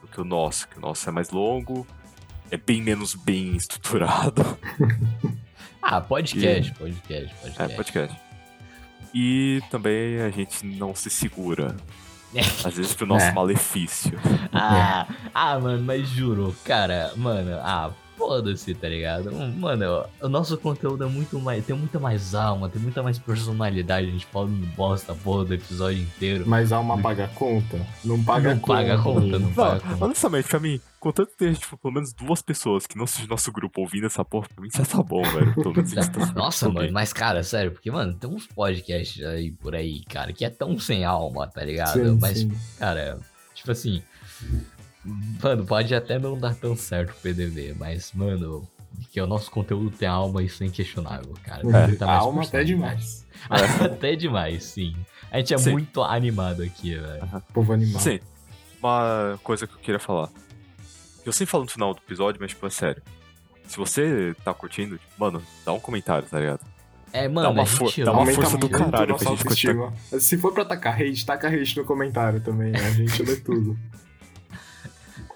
[0.02, 1.86] do que o nosso, que o nosso é mais longo,
[2.50, 4.44] é bem menos bem estruturado.
[5.82, 7.62] Ah, podcast, podcast, podcast.
[7.62, 8.20] É, podcast.
[9.14, 11.76] E também a gente não se segura
[12.66, 13.32] Às vezes pro nosso É.
[13.32, 14.20] malefício.
[14.52, 19.32] Ah, ah, mano, mas juro, cara, mano, ah, foda-se, tá ligado?
[19.32, 21.66] Mano, o nosso conteúdo é muito mais.
[21.66, 24.08] Tem muita mais alma, tem muita mais personalidade.
[24.08, 26.44] A gente falando bosta, porra, do episódio inteiro.
[26.48, 27.80] Mas alma paga a conta?
[28.04, 28.74] Não paga não conta.
[28.74, 30.06] paga a conta, não Não, paga conta.
[30.06, 33.52] honestamente, pra mim, contanto que tenha, tipo, pelo menos duas pessoas que não sejam nosso
[33.52, 35.54] grupo ouvindo essa porra, pra mim já tá bom, velho.
[35.54, 36.92] Pelo menos tá Nossa, mano, bem.
[36.92, 40.78] mas cara, sério, porque, mano, tem uns podcasts aí por aí, cara, que é tão
[40.80, 41.94] sem alma, tá ligado?
[41.94, 42.52] Sim, mas, sim.
[42.80, 43.20] cara,
[43.54, 44.02] tipo assim.
[45.42, 48.68] Mano, pode até não dar tão certo o PDV, mas, mano,
[49.12, 51.62] que o nosso conteúdo tem alma, isso é inquestionável, cara.
[51.62, 53.26] Tem É, mais alma até demais.
[53.50, 54.96] até demais, sim.
[55.32, 55.72] A gente é Sim.
[55.72, 57.44] muito animado aqui, velho.
[57.54, 58.00] Povo animal.
[58.02, 58.20] Sim,
[58.82, 60.30] uma coisa que eu queria falar.
[61.26, 63.02] Eu sempre falo no final do episódio, mas, tipo, é sério.
[63.68, 66.62] Se você tá curtindo, tipo, mano, dá um comentário, tá ligado?
[67.12, 69.94] É, mano, uma a for- gente dá uma força do caralho pra gente autoestima.
[70.20, 72.72] Se for pra tacar hate, taca hate no comentário também.
[72.72, 72.80] né?
[72.80, 73.78] A gente lê tudo.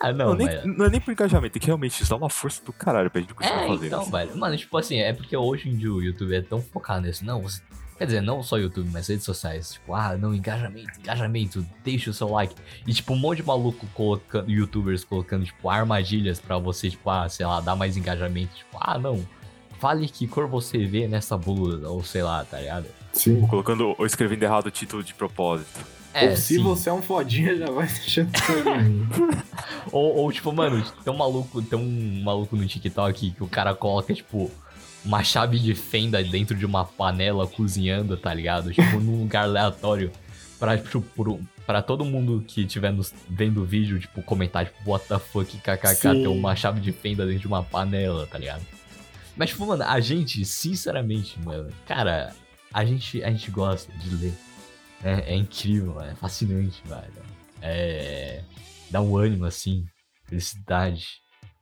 [0.02, 0.66] Ah, Não, não, nem, mas...
[0.78, 3.22] não é nem por engajamento, é que realmente isso dá uma força do caralho pra
[3.22, 3.86] gente continuar É, fazendo.
[3.86, 4.12] então, assim.
[4.12, 4.38] velho.
[4.38, 7.24] Mano, tipo assim, é porque hoje em dia o YouTube é tão focado nisso.
[7.24, 7.62] Não, você-
[7.98, 9.74] quer dizer, não só YouTube, mas redes sociais.
[9.74, 12.56] Tipo, ah, não, engajamento, engajamento, deixa o seu like.
[12.88, 17.30] E, tipo, um monte de maluco colocando, youtubers colocando, tipo, armadilhas pra você, tipo, ah,
[17.30, 18.56] sei lá, dar mais engajamento.
[18.56, 19.24] Tipo, ah, não,
[19.80, 22.88] fale que cor você vê nessa blusa, ou sei lá, tá ligado?
[23.14, 23.46] Sim.
[23.46, 25.80] Colocando ou escrevendo errado o título de propósito.
[26.14, 26.64] É, Ou se sim.
[26.64, 28.30] você é um fodinha, já vai deixando.
[29.92, 33.74] Ou, ou, tipo, mano, tem um maluco, tem um maluco no TikTok que o cara
[33.74, 34.52] coloca, tipo,
[35.04, 38.72] uma chave de fenda dentro de uma panela cozinhando, tá ligado?
[38.74, 40.12] Tipo, num lugar aleatório.
[40.60, 44.78] Pra, tipo, pro- pra todo mundo que estiver nos- vendo o vídeo, tipo, comentar, tipo,
[44.92, 46.12] what the fuck, kkk, Sim.
[46.12, 48.62] tem uma chave de fenda dentro de uma panela, tá ligado?
[49.36, 52.32] Mas, tipo, mano, a gente, sinceramente, mano, cara,
[52.72, 54.34] a gente, a gente gosta de ler.
[55.04, 57.24] É, é incrível, é fascinante, velho.
[57.62, 58.44] É.
[58.90, 59.86] Dá um ânimo, assim,
[60.26, 61.06] felicidade.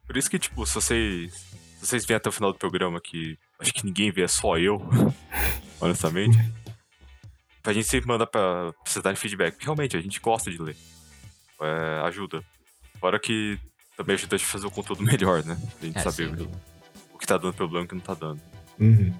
[0.05, 1.33] Por isso que, tipo, se vocês.
[1.79, 4.57] Se vocês vêm até o final do programa, que acho que ninguém vê, é só
[4.57, 4.81] eu,
[5.79, 6.37] honestamente.
[7.63, 9.51] A gente sempre manda pra pra vocês darem feedback.
[9.53, 10.75] porque Realmente, a gente gosta de ler.
[11.61, 12.43] É, ajuda.
[12.99, 13.57] Fora que
[13.95, 15.57] também ajuda a gente a fazer o conteúdo melhor, né?
[15.81, 16.31] A gente É, saber
[17.13, 18.41] o que tá dando problema e o que não tá dando.
[18.79, 19.13] Uhum.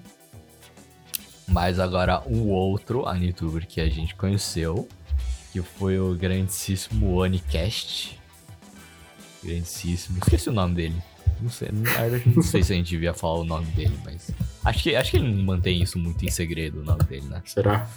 [1.50, 4.88] Mas agora um outro Anituber que a gente conheceu,
[5.52, 8.18] que foi o grandíssimo Anicast.
[9.42, 10.18] Grandíssimo.
[10.18, 11.02] Esqueci o nome dele.
[11.40, 11.68] Não sei,
[12.36, 14.30] não sei se a gente devia falar o nome dele, mas.
[14.64, 17.42] Acho que, acho que ele não mantém isso muito em segredo, o nome dele, né?
[17.46, 17.88] Será?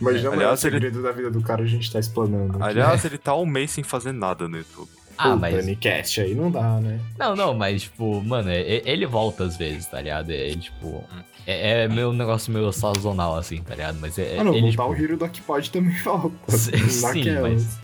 [0.00, 1.98] Mas já não é o Aliás, ele- segredo da vida do cara, a gente tá
[1.98, 2.62] explanando.
[2.62, 4.88] Aliás, ele tá um mês sem fazer nada no YouTube.
[5.18, 5.66] Ah, Puta, mas.
[5.66, 7.00] Nicast aí não dá, né?
[7.18, 10.30] Não, não, mas, tipo, mano, é- é- ele volta às vezes, tá ligado?
[10.30, 11.04] Ele, tipo.
[11.46, 13.98] É, é meu negócio meio sazonal, assim, tá ligado?
[14.00, 14.36] Mas é.
[14.38, 16.56] Ah, não, ele, voltar tipo, o Hiro do Akpod também volta.
[16.56, 17.52] Sim, Naquelas.
[17.64, 17.78] mas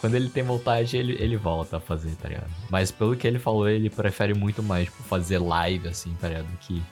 [0.00, 2.50] quando ele tem vontade, ele, ele volta a fazer, tá ligado?
[2.70, 6.46] Mas pelo que ele falou, ele prefere muito mais, tipo, fazer live, assim, tá ligado?
[6.46, 6.82] Do que,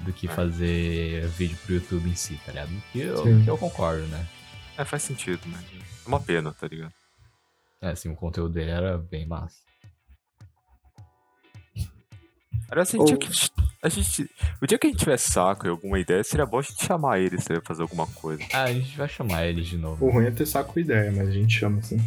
[0.00, 0.30] do que É.
[0.30, 2.70] fazer vídeo pro YouTube em si, tá ligado?
[2.92, 3.42] Que eu, Sim.
[3.44, 4.26] que eu concordo, né?
[4.76, 5.58] É, faz sentido, né?
[6.04, 6.92] É uma pena, tá ligado?
[7.82, 9.58] É, assim, o conteúdo dele era bem massa.
[12.70, 13.50] Aliás, a gente, Ou- tinha que-
[13.82, 14.30] a gente-
[14.62, 17.18] o dia que a gente tivesse saco e alguma ideia, seria bom a gente chamar
[17.18, 18.42] eles pra fazer alguma coisa.
[18.52, 20.06] Ah, a gente vai chamar ele de novo.
[20.06, 21.98] O ruim é ter saco com ideia, mas a gente chama assim.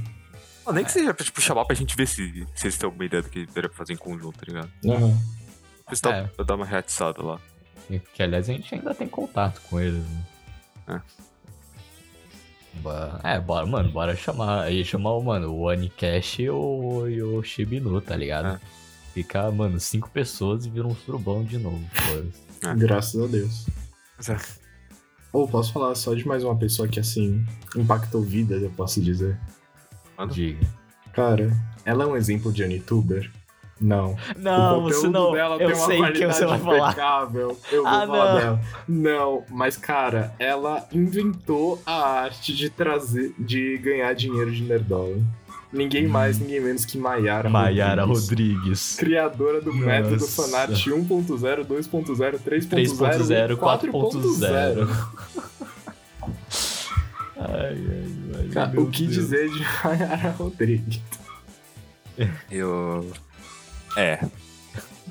[0.66, 3.04] Ah, nem que seja pra tipo, chamar pra gente ver se, se eles têm alguma
[3.04, 4.72] ideia do que daria pra fazer em conjunto, tá ligado?
[5.92, 6.28] Isso dá É.
[6.28, 7.40] pra dar uma reatiçada lá.
[7.90, 10.24] E Que, aliás, a gente ainda tem contato com eles, né?
[10.88, 11.02] É.
[13.24, 14.64] É, bora, mano, bora chamar.
[14.64, 18.48] Aí chamar o, mano, o Anicash e o, e o Shibinu, tá ligado?
[18.48, 18.60] É.
[19.14, 21.84] Fica, mano, cinco pessoas e vira um surubão de novo.
[22.64, 22.76] É.
[22.76, 23.68] Graças a Deus.
[24.18, 24.38] Mas é.
[25.32, 29.40] Ou posso falar só de mais uma pessoa que, assim, impactou vidas, eu posso dizer.
[30.18, 30.34] Manda.
[30.34, 30.68] Diga.
[31.12, 31.52] Cara,
[31.86, 33.32] ela é um exemplo de youtuber?
[33.84, 34.16] Não.
[34.38, 35.32] Não, o você conteúdo não.
[35.34, 36.92] dela eu tem uma sei que qualidade você vai falar.
[36.92, 37.58] impecável.
[37.72, 38.40] Eu vou Ah, falar não.
[38.40, 38.62] dela.
[38.88, 45.18] Não, mas cara, ela inventou a arte de trazer, de ganhar dinheiro de nerdola.
[45.72, 47.50] Ninguém mais, ninguém menos que Maiara.
[47.50, 47.52] Hum.
[47.52, 48.30] Maiara Rodrigues.
[48.30, 48.96] Rodrigues.
[48.96, 49.86] Criadora do Nossa.
[49.88, 54.88] método Fanart 1.0, 2.0, 3.0, 3.0, e 4.0.
[57.36, 58.06] Ai, ai,
[58.40, 58.48] ai.
[58.54, 59.16] Cara, o que Deus.
[59.16, 61.02] dizer de Maiara Rodrigues?
[62.52, 63.12] Eu.
[63.98, 64.20] É.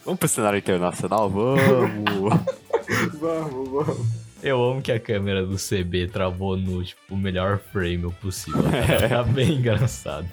[0.04, 1.30] Vamos pro cenário internacional?
[1.30, 2.40] Vamos!
[3.20, 4.06] vamos, vamos.
[4.42, 8.62] Eu amo que a câmera do CB travou no, tipo, melhor frame possível.
[8.64, 9.08] cara.
[9.08, 10.26] Tá bem engraçado.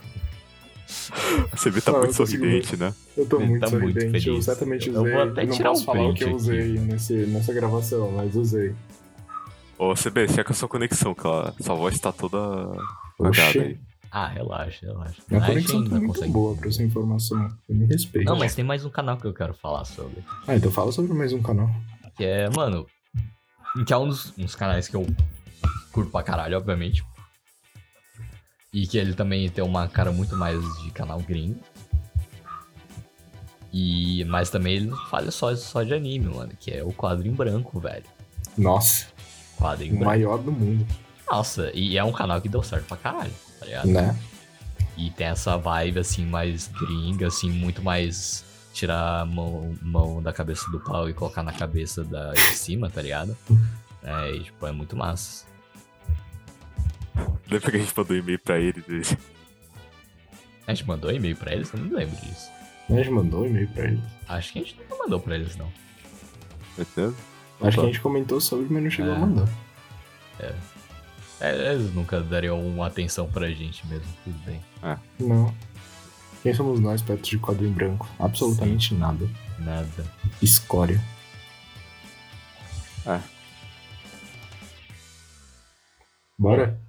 [1.51, 2.91] Você vê tá Não, muito eu sorridente, né?
[3.15, 4.45] Eu tô muito tá muito sorridente, eu feliz.
[4.45, 5.13] certamente Eu usei.
[5.13, 6.35] vou até não tirar posso um falar o que eu aqui.
[6.35, 8.73] usei nesse, nessa gravação, mas usei.
[9.77, 11.21] Ô, CB, checa a sua conexão, que
[11.63, 12.37] sua voz tá toda
[13.21, 13.77] Cagada Oxê, aí.
[14.11, 15.21] Ah, relaxa, relaxa.
[15.29, 16.31] minha A gente conexão tá muito consegue.
[16.31, 17.47] boa pra essa informação.
[17.67, 18.25] Eu me respeito.
[18.25, 20.23] Não, mas tem mais um canal que eu quero falar sobre.
[20.47, 21.69] Ah, então fala sobre mais um canal.
[22.17, 22.85] Que é, mano.
[23.85, 25.05] Que é um dos, um dos canais que eu
[25.91, 27.03] curto pra caralho, obviamente.
[28.73, 31.59] E que ele também tem uma cara muito mais de canal gringo.
[33.71, 36.51] E, mas também ele não fala só, só de anime, mano.
[36.59, 38.03] Que é o quadrinho branco, velho.
[38.57, 39.05] Nossa,
[39.57, 40.05] Quadrinho o branco.
[40.11, 40.85] maior do mundo,
[41.29, 43.87] Nossa, e é um canal que deu certo pra caralho, tá ligado?
[43.87, 44.17] né?
[44.97, 48.43] E tem essa vibe, assim, mais gringa, assim, muito mais
[48.73, 52.89] tirar a mão, mão da cabeça do pau e colocar na cabeça da, de cima,
[52.89, 53.35] tá ligado?
[54.03, 55.45] É, e, tipo, é muito massa.
[57.49, 58.81] Lembra que a gente mandou um e-mail pra ele?
[58.87, 59.17] de-
[60.67, 61.73] A gente mandou e-mail pra eles?
[61.73, 62.49] Eu não lembro disso.
[62.89, 64.01] A gente mandou e-mail pra ele.
[64.27, 65.69] Acho que a gente não mandou pra eles, não.
[66.75, 67.15] Certeza?
[67.61, 67.71] Acho Opa.
[67.71, 69.15] que a gente comentou sobre, mas não chegou É.
[69.15, 69.49] a mandar.
[70.39, 70.53] É,
[71.41, 74.61] eles nunca dariam uma atenção pra gente mesmo, tudo bem.
[75.19, 75.53] Não.
[76.43, 78.07] Quem somos nós perto de quadrinho branco?
[78.19, 79.27] Absolutamente nada.
[79.59, 80.05] Nada.
[80.41, 81.01] Escória.
[83.05, 83.19] É.
[86.37, 86.79] Bora?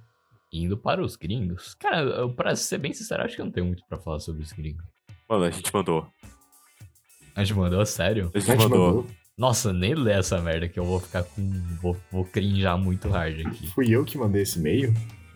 [0.51, 1.73] Indo para os gringos.
[1.75, 4.41] Cara, eu, pra ser bem sincero, acho que eu não tenho muito pra falar sobre
[4.43, 4.83] os gringos.
[5.29, 6.07] Mano, a gente mandou.
[7.35, 8.31] A gente mandou, sério?
[8.33, 8.87] A A gente gente mandou.
[8.95, 9.07] mandou.
[9.37, 11.49] Nossa, nem lê essa merda que eu vou ficar com.
[11.81, 13.67] Vou, vou crinjar muito hard aqui.
[13.67, 14.93] Fui eu que mandei esse e-mail?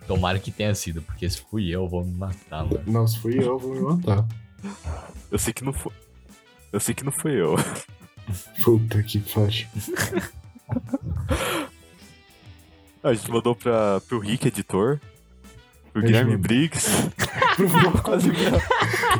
[0.08, 2.84] Tomara que tenha sido, porque se fui eu, eu vou me matar, mano.
[2.86, 4.28] Não, se fui eu, eu vou me matar.
[5.32, 5.92] Eu sei que não foi.
[6.72, 7.56] Eu sei que não foi eu.
[8.64, 9.68] Puta que pariu.
[13.02, 15.00] A gente mandou pra, pro Rick, editor.
[15.96, 16.36] Pro gente Guilherme.
[16.38, 17.10] Briggs.
[18.04, 18.30] Quase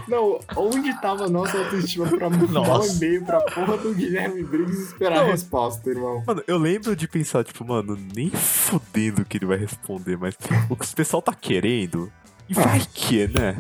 [0.10, 4.78] Não, onde tava a nossa autoestima pra mandar um e-mail pra porra do Guilherme Briggs
[4.78, 5.32] e esperar a Não.
[5.32, 6.22] resposta, irmão?
[6.28, 10.54] Mano, eu lembro de pensar, tipo, mano, nem fudendo que ele vai responder, mas tipo,
[10.70, 12.12] o que o pessoal tá querendo.
[12.50, 13.56] E vai que, né?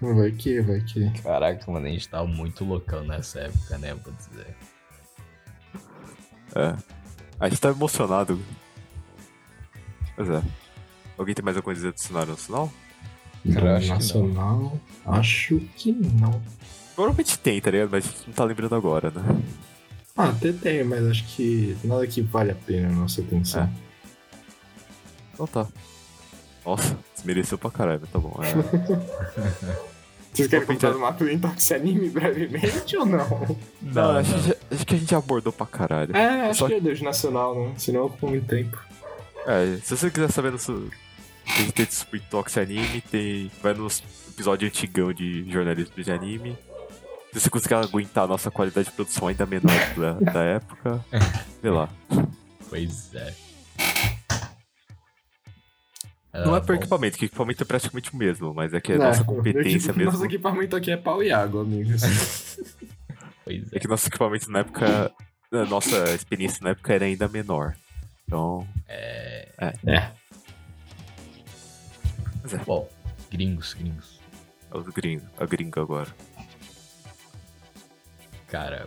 [0.00, 1.08] Vai que, vai que.
[1.22, 3.94] Caraca, mano, a gente tava muito loucão nessa época, né?
[3.94, 4.48] Vou dizer.
[6.56, 6.74] É.
[7.38, 8.40] A gente tá emocionado.
[10.16, 10.42] Pois é.
[11.18, 12.72] Alguém tem mais alguma coisa a?
[13.52, 16.40] Cara, eu acho que Nacional, acho que não.
[16.94, 17.90] Provavelmente tem, tá ligado?
[17.90, 19.42] Mas a gente não tá lembrando agora, né?
[20.16, 23.70] Ah, até tem, mas acho que nada que vale a pena a nossa atenção.
[25.34, 25.66] Então tá.
[26.64, 28.34] Nossa, desmereceu pra caralho, mas tá bom.
[28.42, 29.86] É...
[30.36, 33.56] Vocês querem contar do Mato Intox Anime brevemente ou não?
[33.80, 36.14] Não, acho, que- acho que a gente já abordou pra caralho.
[36.14, 37.72] É, acho Só- que é Deus Nacional, né?
[37.78, 38.78] Senão ocupa muito tempo.
[39.46, 40.90] É, se você quiser saber nosso.
[41.74, 43.50] Tem Super Tox Anime, tem.
[43.62, 46.58] Vai nos episódio antigão de jornalismo de anime.
[47.32, 51.04] Se você conseguir aguentar a nossa qualidade de produção ainda menor da, da época,
[51.62, 51.88] vê lá.
[52.68, 53.34] Pois é.
[56.34, 58.80] Não Ah, é por bom, equipamento, que o equipamento é praticamente o mesmo, mas é
[58.80, 60.12] que é Não, nossa competência equipe- mesmo.
[60.12, 62.02] Nosso equipamento aqui é pau e água, amigos.
[63.44, 63.78] Pois É é.
[63.78, 65.12] que nosso equipamento na época.
[65.52, 67.76] A nossa experiência na época era ainda menor.
[68.26, 68.66] Então.
[68.88, 69.48] É.
[69.86, 70.10] É.
[72.66, 72.88] Bom,
[73.30, 74.20] gringos, gringos.
[74.72, 76.14] É os gringos, a gringa agora.
[78.48, 78.86] Cara,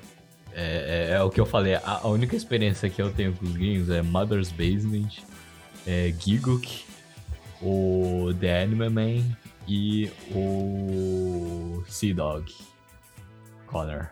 [0.54, 1.76] é, é- é o que eu falei.
[1.76, 5.10] A, a única experiência que eu tenho com os gringos é Mother's Basement,
[5.86, 6.86] é Giguk,
[7.62, 9.38] o The Anime Man
[9.68, 12.54] e o Sea Dog.
[13.68, 14.10] Connor.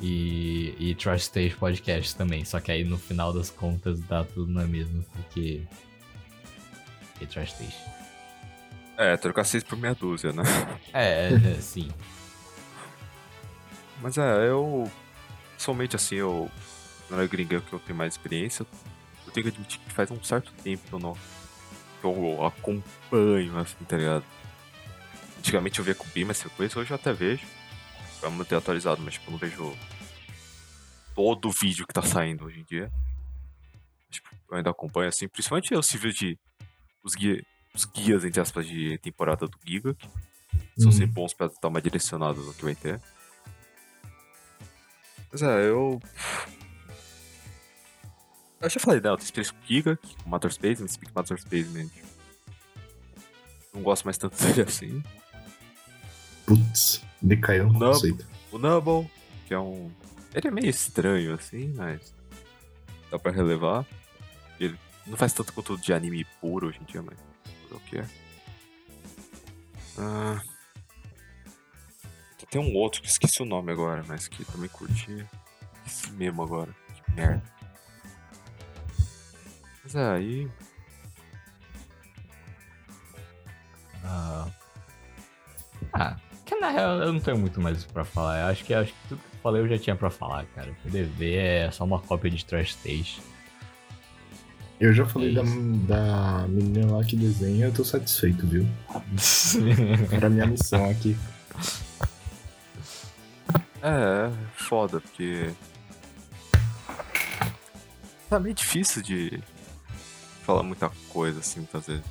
[0.00, 4.52] E, e Trash Stage Podcast também, só que aí no final das contas dá tudo
[4.52, 5.62] na mesma, porque.
[7.22, 7.76] E Trash Stage.
[8.96, 10.42] É, trocar seis por meia dúzia, né?
[10.92, 11.90] É, é, sim.
[14.02, 14.90] Mas é, eu.
[15.56, 16.50] Somente assim, eu.
[17.08, 18.66] Na hora gringa que eu tenho mais experiência,
[19.26, 21.14] eu tenho que admitir que faz um certo tempo que eu não.
[21.14, 24.24] que eu acompanho, assim, tá ligado?
[25.38, 27.46] Antigamente eu via com bem mais frequência, hoje eu até vejo.
[28.20, 29.76] Pra manter atualizado, mas tipo, eu não vejo
[31.14, 32.90] todo o vídeo que tá saindo hoje em dia.
[34.10, 36.38] Tipo, eu ainda acompanho, assim, principalmente os vídeos de.
[37.02, 37.44] Os, guia,
[37.74, 39.96] os guias, entre aspas, de temporada do Giga,
[40.78, 40.92] são Uhum.
[40.92, 43.00] sempre bons pra dar uma direcionada no que vai ter.
[45.30, 46.00] Mas é, eu.
[48.60, 49.08] Eu já falei, né?
[49.08, 51.88] Eu tenho experiência com Giga, com Matter Space, mas Speak Matter Space, né?
[53.74, 55.02] Não gosto mais tanto dele assim.
[56.46, 57.92] Putz, decaiu Não.
[57.92, 58.26] conceito.
[58.50, 59.10] O Nubble,
[59.46, 59.90] que é um.
[60.34, 62.14] Ele é meio estranho, assim, mas.
[63.10, 63.86] Dá pra relevar.
[64.60, 67.18] Ele não faz tanto conteúdo de anime puro hoje em dia, mas.
[67.70, 68.06] O que é?
[69.98, 70.42] Ah,
[72.52, 75.26] tem um outro que esqueci o nome agora, mas que também curti
[75.86, 76.68] Esse mesmo agora.
[76.94, 77.42] Que merda.
[79.82, 80.50] Mas é, aí.
[84.04, 84.50] Ah.
[85.94, 88.42] ah, que na real eu não tenho muito mais pra falar.
[88.42, 90.72] Eu acho que, acho que tudo que eu falei eu já tinha pra falar, cara.
[90.72, 93.22] O PDV é só uma cópia de Trash Station.
[94.82, 98.66] Eu já falei da, da menina lá que desenha, eu tô satisfeito, viu?
[100.10, 101.16] Era a minha missão aqui.
[103.80, 105.52] É, é foda, porque.
[108.28, 109.40] Tá meio difícil de
[110.44, 112.04] falar muita coisa, assim, muitas vezes.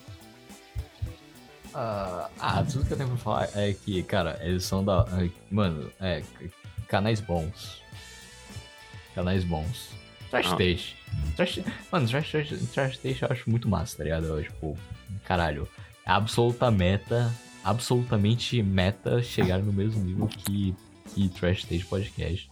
[1.75, 5.05] Ah, ah, tudo que eu tenho pra falar é que, cara, eles são da.
[5.21, 6.23] é, Mano, é.
[6.87, 7.81] Canais bons.
[9.13, 10.00] Canais bons.
[10.31, 10.53] Trash Ah.
[10.55, 10.95] Stage.
[11.35, 11.59] Trash,
[11.91, 14.25] mano, Trash, Trash, Trash Stage eu acho muito massa, tá ligado?
[14.25, 14.77] Eu, tipo,
[15.25, 15.67] caralho.
[16.05, 17.31] É absoluta meta.
[17.63, 20.73] Absolutamente meta chegar no mesmo nível que,
[21.13, 22.49] que Trash Stage Podcast.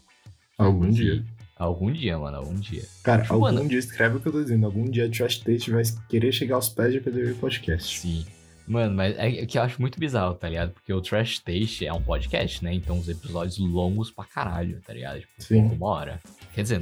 [0.57, 1.25] Algum E- dia.
[1.57, 2.83] Algum dia, mano, algum dia.
[3.03, 4.65] Cara, Tipo, algum mano- dia, escreve o que eu tô dizendo.
[4.65, 7.99] Algum dia Trash Taste vai querer chegar aos pés de PDV Podcast.
[7.99, 8.25] Sim.
[8.65, 10.71] Mano, mas é que eu acho muito bizarro, tá ligado?
[10.71, 12.73] Porque o Trash Taste é um podcast, né?
[12.73, 15.19] Então os episódios longos pra caralho, tá ligado?
[15.19, 15.61] Tipo, Sim.
[15.63, 16.19] uma hora.
[16.59, 16.81] Quer dizer,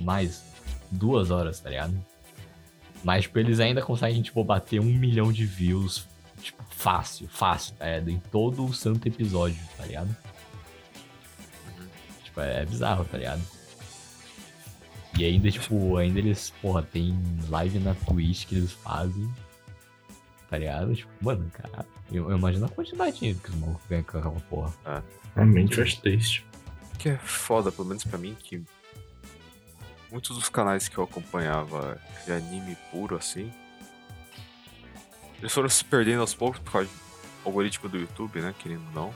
[0.00, 0.42] mais
[0.90, 1.94] duas horas, tá ligado?
[3.04, 6.08] Mas, tipo, eles ainda conseguem, tipo, bater um milhão de views,
[6.40, 8.10] tipo, fácil, fácil, tá ligado?
[8.10, 10.16] Em todo o santo episódio, tá ligado?
[12.24, 13.42] Tipo, é bizarro, tá ligado?
[15.18, 17.14] E ainda, tipo, ainda eles, porra, tem
[17.50, 19.30] live na Twitch que eles fazem.
[20.48, 20.94] Tá ligado?
[20.96, 24.16] Tipo, mano, cara, eu, eu imagino a quantidade de dinheiro que os malucos ganham com
[24.16, 25.04] aquela porra.
[25.34, 26.46] Realmente Trash Taste.
[26.94, 28.64] O que é foda, pelo menos pra mim, que
[30.10, 33.52] muitos dos canais que eu acompanhava de anime puro, assim,
[35.38, 36.94] eles foram se perdendo aos poucos por causa do
[37.44, 39.14] algoritmo do YouTube, né, querendo ou não.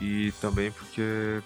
[0.00, 1.42] E também porque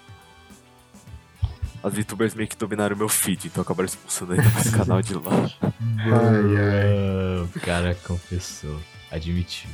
[1.83, 5.15] as VTubers meio que dominaram o meu feed, então acabaram expulsando ainda mais canal de
[5.15, 5.31] lá.
[5.61, 7.41] Ai, ai.
[7.43, 8.79] O cara confessou,
[9.11, 9.69] admitiu.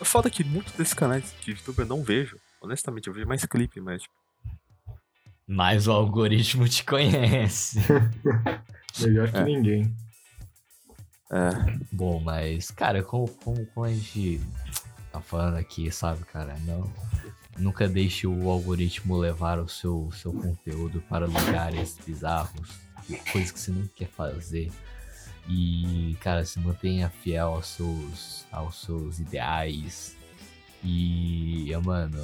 [0.00, 2.36] É foda que muitos desses canais de YouTube eu não vejo.
[2.60, 4.14] Honestamente, eu vejo mais clipe, mas tipo,
[5.46, 7.78] Mas o algoritmo te conhece.
[9.00, 9.44] Melhor que É.
[9.44, 9.94] ninguém.
[11.30, 14.40] é, Bom, mas, cara, como, como, como a gente
[15.12, 16.56] tá falando aqui, sabe, cara?
[16.64, 16.90] Não,
[17.58, 22.68] nunca deixe o algoritmo levar o seu, seu conteúdo para lugares bizarros,
[23.32, 24.70] coisas que você não quer fazer.
[25.48, 30.16] E, cara, se mantenha fiel aos seus, aos seus ideais.
[30.82, 32.18] E, mano,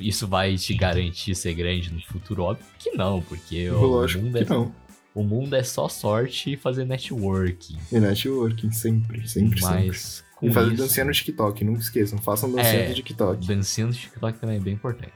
[0.00, 2.42] isso vai te garantir ser grande no futuro?
[2.44, 4.74] Óbvio que não, porque o mundo, é, não.
[5.14, 7.76] o mundo é só sorte e fazer networking.
[7.90, 9.86] E networking, sempre, sempre, sempre.
[9.88, 12.18] Mas com E fazer isso, dancinha no TikTok, nunca esqueçam.
[12.18, 12.88] Façam dancinha É.
[12.88, 13.46] no TikTok.
[13.46, 15.12] dancinha no TikTok também é bem importante.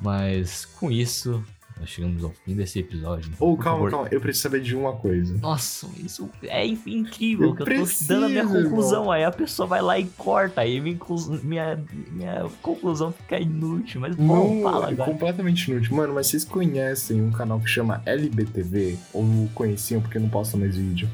[0.00, 1.44] Mas com isso,
[1.80, 3.32] nós chegamos ao fim desse episódio.
[3.40, 3.90] Ou Por calma, favor.
[3.90, 5.36] calma, eu preciso saber de uma coisa.
[5.38, 9.24] Nossa, isso é in- incrível, Eu que eu tô dando a minha preciso, conclusão, aí
[9.24, 10.98] a pessoa vai lá e corta, aí minha,
[11.42, 15.10] minha, minha conclusão fica inútil, mas bom, Não, fala é agora.
[15.10, 15.96] completamente inútil.
[15.96, 18.98] Mano, mas vocês conhecem um canal que chama LBTV?
[19.12, 21.08] Ou conheciam porque não posta mais vídeo?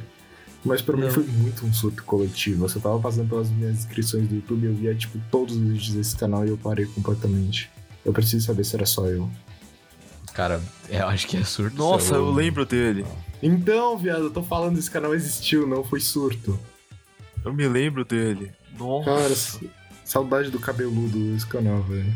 [0.65, 1.11] Mas pra mim Não.
[1.13, 2.65] foi muito um surto coletivo.
[2.65, 5.63] Eu só tava passando pelas minhas inscrições do YouTube e eu via, tipo, todos os
[5.63, 7.71] vídeos desse canal e eu parei completamente.
[8.05, 9.31] Eu preciso saber se era só eu.
[10.37, 10.61] Cara,
[10.91, 11.75] eu acho que é surto.
[11.75, 13.07] Nossa, eu lembro dele.
[13.43, 16.61] Então, viado, eu tô falando, esse canal existiu, não foi surto.
[17.43, 18.53] Eu me lembro dele.
[18.79, 19.59] Nossa.
[19.59, 19.73] Cara,
[20.05, 22.13] saudade do cabeludo desse canal, velho.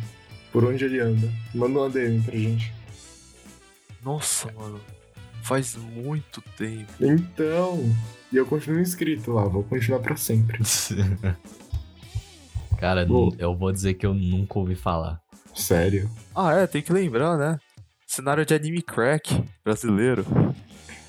[0.52, 1.32] Por onde ele anda.
[1.54, 2.70] Manda uma DM pra gente.
[4.04, 4.78] Nossa, mano.
[5.42, 6.92] Faz muito tempo.
[7.00, 7.90] Então,
[8.30, 10.58] e eu continuo inscrito lá, vou continuar pra sempre.
[12.78, 13.06] Cara,
[13.38, 15.22] eu vou dizer que eu nunca ouvi falar.
[15.54, 16.10] Sério.
[16.34, 17.58] Ah, é, tem que lembrar, né?
[18.20, 20.26] Cenário de anime crack brasileiro.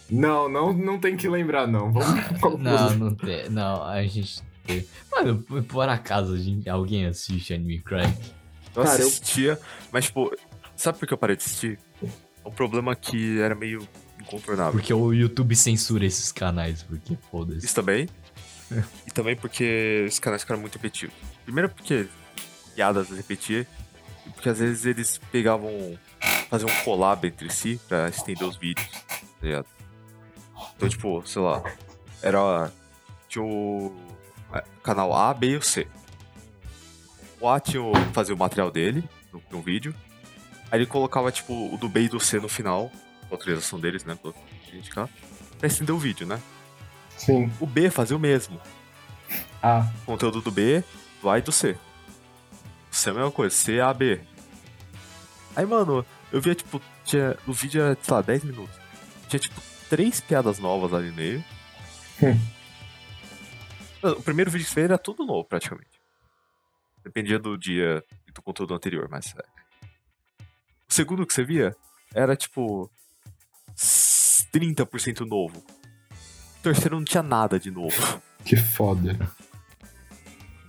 [0.10, 1.92] Não, não, não tem que lembrar, não.
[1.92, 2.08] Vamos
[2.62, 3.50] Não, não tem.
[3.50, 4.42] Não, a gente.
[4.66, 8.18] tem- Mano, por- acaso gente- alguém assiste anime crack?
[8.74, 9.60] Eu Cara, eu- assistia,
[9.92, 10.34] mas, tipo,
[10.74, 11.78] sabe por que eu parei de assistir?
[12.02, 13.86] É um problema que era meio
[14.22, 14.72] incontornável.
[14.72, 17.66] Porque o YouTube censura esses canais, porque foda-se.
[17.66, 18.08] Isso também.
[19.06, 21.14] e também porque os canais ficaram muito repetitivos.
[21.44, 22.08] Primeiro porque
[22.74, 23.66] piadas repetiam.
[24.26, 25.98] E porque às vezes eles pegavam.
[26.52, 28.88] Faziam um collab entre si pra estender os vídeos.
[28.92, 29.66] Tá ligado?
[30.76, 31.64] Então, tipo, sei lá.
[32.22, 32.72] Era.
[33.30, 33.96] Tinha o.
[34.54, 35.88] é, Canal A, B e o C.
[37.40, 39.96] O A tinha o, fazia o material dele no, no vídeo.
[40.70, 42.92] Aí ele colocava, tipo, o do B e do C no final.
[43.30, 44.18] Com a autorização deles, né?
[44.22, 44.34] Pra
[44.74, 45.10] indicar.
[45.58, 46.40] Pra estender o vídeo, né?
[47.18, 47.52] Sim.
[47.60, 48.60] O B fazia o mesmo.
[49.64, 50.84] Ah, Conteúdo do B,
[51.22, 51.78] do A e do C.
[52.90, 54.20] C é a mesma coisa, C, A, B.
[55.56, 58.76] Aí, mano, eu via, tipo, tinha, o vídeo era, sei lá, 10 minutos.
[59.28, 59.60] Tinha, tipo,
[59.90, 61.44] três piadas novas ali.
[62.24, 62.40] Hum.
[64.04, 66.02] O primeiro vídeo que você fez era tudo novo, praticamente.
[67.04, 69.36] Dependia do dia e do conteúdo anterior, mas.
[69.38, 69.44] É.
[70.90, 71.76] O segundo que você via
[72.12, 72.90] era tipo.
[73.78, 75.60] 30% novo.
[75.60, 77.96] O terceiro não tinha nada de novo.
[78.44, 79.16] Que foda.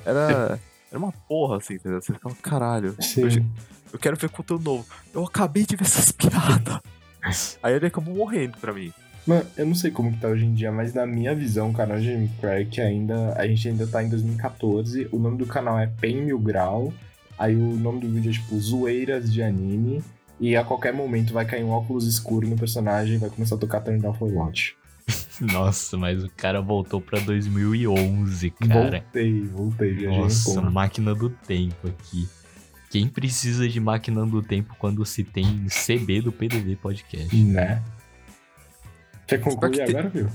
[0.04, 0.60] Era.
[0.90, 2.02] Era uma porra, assim, entendeu?
[2.02, 2.94] Você ficava, caralho.
[3.00, 3.50] Sim.
[3.92, 4.86] Eu, quero ver conteúdo novo.
[5.14, 7.58] Eu acabei de ver essas piadas.
[7.62, 8.92] Aí ele acabou morrendo pra mim.
[9.26, 11.72] Mano, eu não sei como que tá hoje em dia, mas na minha visão, o
[11.72, 13.34] canal de Anime Crack ainda.
[13.36, 15.08] A gente ainda tá em 2014.
[15.12, 16.92] O nome do canal é Pen Mil Grau.
[17.38, 20.02] Aí o nome do vídeo é tipo Zoeiras de Anime.
[20.40, 23.58] E a qualquer momento vai cair um óculos escuro no personagem e vai começar a
[23.58, 24.74] tocar Turn Down for Watch.
[25.40, 29.00] Nossa, mas o cara voltou pra 2011, cara.
[29.00, 32.28] Voltei, voltei, Nossa, máquina do tempo aqui.
[32.92, 37.34] Quem precisa de máquina do tempo quando se tem CB do PDD Podcast?
[37.34, 37.82] Né?
[39.26, 40.28] Quer concluir que tem- agora, viu?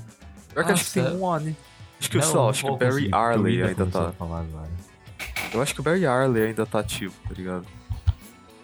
[0.52, 1.56] Pior que acho que tem um ano.
[2.00, 4.10] Acho que Não, só, acho que o Barry o Arley ainda tá.
[4.10, 4.72] a falar agora.
[5.54, 7.66] Eu acho que o Barry Arley ainda tá ativo, tá ligado?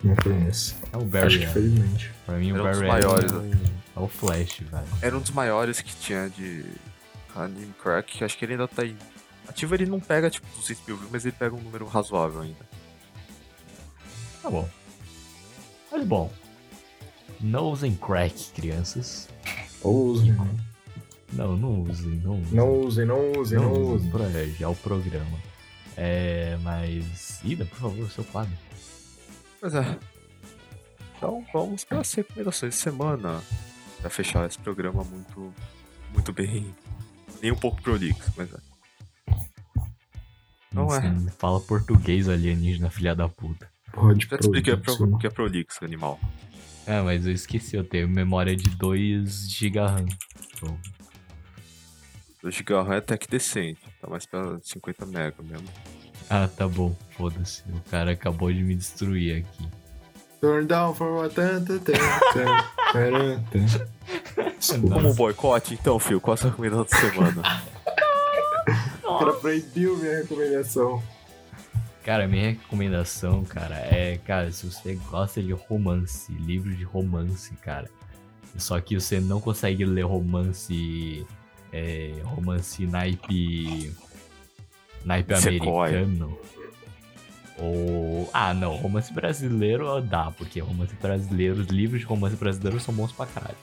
[0.03, 0.75] Não conheço.
[0.91, 1.27] É o Acho Barry.
[1.39, 1.53] que Arley.
[1.53, 2.11] felizmente.
[2.25, 3.51] Pra mim, o Era um dos Barry maiores, é o-
[3.95, 4.83] é o Flash, velho.
[5.03, 6.65] Era um dos maiores que tinha de
[7.35, 8.95] Anime Crack, que acho que ele ainda tá aí.
[9.47, 12.72] Ativo ele não pega tipo 200 mil views, mas ele pega um número razoável ainda.
[14.43, 14.69] Tá bom.
[15.89, 16.31] Mas bom.
[17.39, 19.29] Não usem crack, crianças.
[19.81, 20.35] Ou usem.
[21.31, 22.53] Não, não usem, não usem.
[22.53, 24.11] Não usem, não usem, não, Não usem.
[24.11, 25.39] pra já o programa.
[25.95, 27.39] É, mas.
[27.43, 28.53] Ida, por favor, seu quadro.
[29.59, 29.97] Pois é.
[31.17, 33.41] Então vamos para as recomendações de semana.
[34.01, 35.53] Pra fechar esse programa muito,
[36.11, 36.75] muito bem.
[37.41, 38.57] Nem um pouco prolixo, mas é.
[40.73, 41.31] Não Você é.
[41.37, 43.71] Fala português alienígena, filha da puta.
[43.93, 46.19] Pode Já te expliquei o que é prolixo, animal.
[46.85, 50.05] Ah, mas eu esqueci, eu tenho memória de 2 GB RAM.
[50.55, 50.77] Então,
[52.43, 55.67] O Gigarram é até que decente, tá mais pra 50 mega mesmo.
[56.29, 57.63] Ah, tá bom, foda-se.
[57.69, 59.67] O cara acabou de me destruir aqui.
[60.41, 61.35] Turn down for what?
[61.35, 64.51] Tan, tan, tan, tan, tan, tan.
[64.57, 64.95] Desculpa.
[64.95, 67.63] Como um boicote, então, Fio, qual a sua recomendação da semana?
[69.03, 71.01] O cara proibiu minha recomendação.
[72.03, 77.89] Cara, minha recomendação, cara, é, cara, se você gosta de romance, livro de romance, cara,
[78.57, 81.25] só que você não consegue ler romance,
[81.71, 83.93] é, romance naipe,
[85.05, 85.99] naipe Sequoia.
[85.99, 86.37] americano,
[87.57, 92.93] ou, ah, não, romance brasileiro dá, porque romance brasileiro, os livros de romance brasileiro são
[92.93, 93.57] bons pra caralho,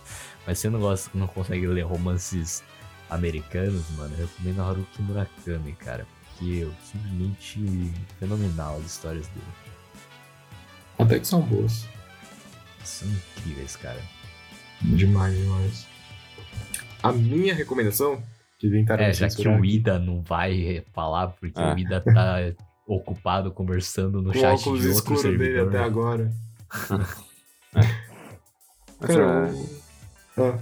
[0.47, 2.65] mas você não gosta, não consegue ler romances
[3.11, 6.07] americanos, mano, eu recomendo Haruki Murakami, cara,
[6.41, 9.47] porque é simplesmente fenomenal as histórias dele.
[10.99, 11.87] Até que são boas.
[12.85, 14.01] São incríveis, cara.
[14.83, 15.87] Demais, demais.
[17.03, 18.23] A minha recomendação,
[18.59, 21.75] que tentaram É, já que o Ida não vai falar, porque Ah.
[21.75, 22.37] o Ida tá
[22.87, 25.69] ocupado conversando no com chat óculos de outro escuro dele servidor.
[25.69, 26.33] até agora.
[27.73, 29.51] Mas Cara, é,
[30.37, 30.59] eu- ah,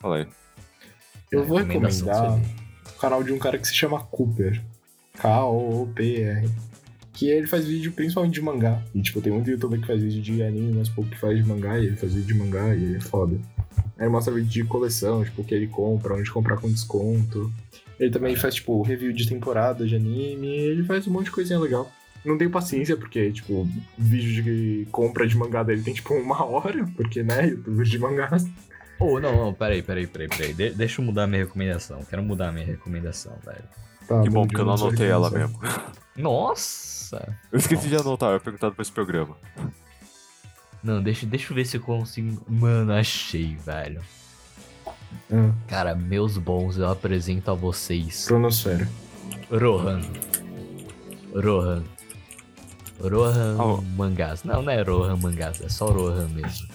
[0.00, 0.28] fala aí.
[1.30, 4.62] eu É, vou recomendar o canal de um cara que se chama Cooper.
[5.18, 6.48] K-O-O-P-R.
[7.12, 8.82] Que ele faz vídeo principalmente de mangá.
[8.94, 11.44] E, tipo, tem muito youtuber que faz vídeo de anime, mas pouco que faz de
[11.44, 11.78] mangá.
[11.78, 13.36] E ele faz vídeo de mangá e ele é foda.
[13.96, 17.52] Aí ele mostra vídeo de coleção, tipo, o que ele compra, onde comprar com desconto.
[18.00, 20.48] Ele também faz, tipo, review de temporada de anime.
[20.48, 21.90] Ele faz um monte de coisinha legal.
[22.24, 26.84] Não tenho paciência, porque, tipo, vídeo de compra de mangá dele tem, tipo, uma hora.
[26.96, 28.44] Porque, né, youtuber de mangás.
[28.98, 30.52] Oh, não, não, peraí, peraí, peraí, peraí.
[30.54, 32.02] De- deixa eu mudar minha recomendação.
[32.10, 33.62] Quero mudar minha recomendação, velho.
[34.08, 35.58] Tá, Que bom, porque eu não anotei ela mesmo.
[36.16, 37.36] Nossa!
[37.52, 39.36] Eu esqueci de anotar, eu ia perguntar depois do programa.
[40.82, 42.42] Não, deixa, deixa eu ver se eu consigo.
[42.48, 44.00] Mano, achei, velho.
[45.32, 48.88] Ah, Cara, meus bons, eu apresento a vocês Cronosfera.
[49.50, 50.00] Rohan.
[51.34, 51.82] Rohan.
[53.00, 53.80] Rohan Oh.
[53.96, 54.44] Mangás.
[54.44, 56.68] Não, não é Rohan Mangás, é só Rohan mesmo.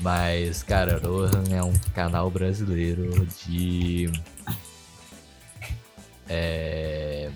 [0.00, 4.10] Mas, cara, Rohan é um canal brasileiro de.
[6.30, 7.30] É.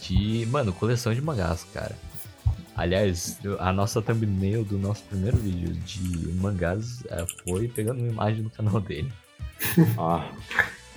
[0.00, 0.44] De.
[0.46, 1.96] Mano, coleção de mangás, cara.
[2.74, 8.42] Aliás, a nossa thumbnail do nosso primeiro vídeo de mangás é, foi pegando uma imagem
[8.42, 9.12] do canal dele.
[9.96, 10.28] Ah,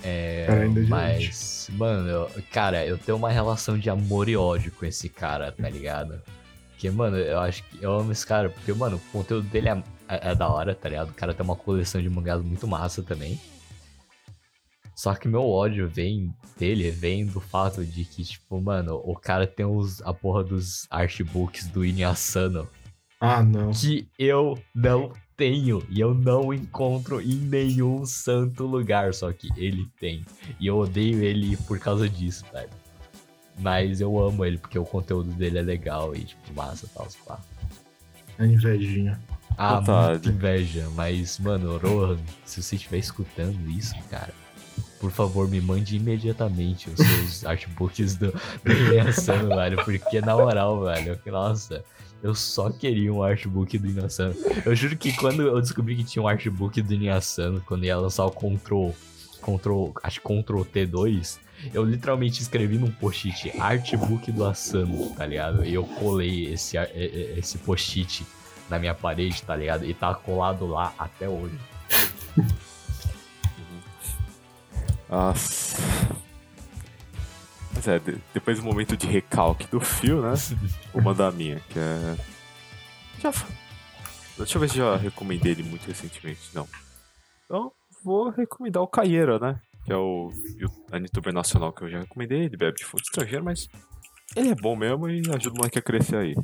[0.02, 4.84] É, de mas, mano, eu- cara, eu tenho uma relação de amor e ódio com
[4.86, 6.20] esse cara, tá ligado?
[6.70, 9.82] Porque, mano, eu acho que eu amo esse cara, porque, mano, o conteúdo dele é,
[10.08, 11.10] é- é da hora, tá ligado?
[11.10, 13.40] O cara tem uma coleção de mangás muito massa também.
[14.96, 19.46] Só que meu ódio vem dele, vem do fato de que, tipo, mano, o cara
[19.46, 22.66] tem os, a porra dos artbooks do Inuyasano
[23.20, 23.72] Ah, não.
[23.72, 29.86] que eu não tenho e eu não encontro em nenhum santo lugar, só que ele
[30.00, 30.24] tem.
[30.58, 32.70] E eu odeio ele por causa disso, velho.
[33.58, 37.06] Mas eu amo ele porque o conteúdo dele é legal e, tipo, massa e tal.
[37.26, 37.38] pá.
[38.38, 39.20] A invejinha.
[39.58, 40.10] Ah, Vontade.
[40.12, 40.88] muita inveja.
[40.94, 44.32] Mas, mano, Rohan, se você estiver escutando isso, cara,
[44.98, 48.32] por favor, me mande imediatamente os seus artbooks do,
[48.64, 49.84] Inuyasha, velho.
[49.84, 51.84] Porque, na moral, velho, nossa,
[52.22, 54.34] eu só queria um artbook do Inuyasha.
[54.64, 58.24] Eu juro que quando eu descobri que tinha um artbook do Inuyasha, quando ia lançar
[58.24, 58.94] o Control,
[59.40, 61.38] Control, acho que Control T2,
[61.72, 65.64] eu literalmente escrevi num post-it artbook do Asano, tá ligado?
[65.64, 66.76] E eu colei esse,
[67.36, 68.26] esse post-it
[68.68, 69.84] na minha parede, tá ligado?
[69.84, 71.58] E tá colado lá até hoje.
[75.08, 75.76] Nossa.
[77.74, 80.32] Mas é, de- depois do momento de recalque do fio, né?
[80.92, 82.16] Vou mandar a minha, que é.
[83.20, 83.32] Já.
[84.36, 86.40] Deixa eu ver se já recomendei ele muito recentemente.
[86.54, 86.68] Não.
[87.46, 87.72] Então,
[88.04, 89.60] vou recomendar o Caieira, né?
[89.84, 90.30] Que é o
[90.92, 92.44] a youtuber nacional que eu já recomendei.
[92.44, 93.68] Ele bebe de fonte estrangeira, mas
[94.34, 96.34] ele é bom mesmo e ajuda o moleque a crescer aí.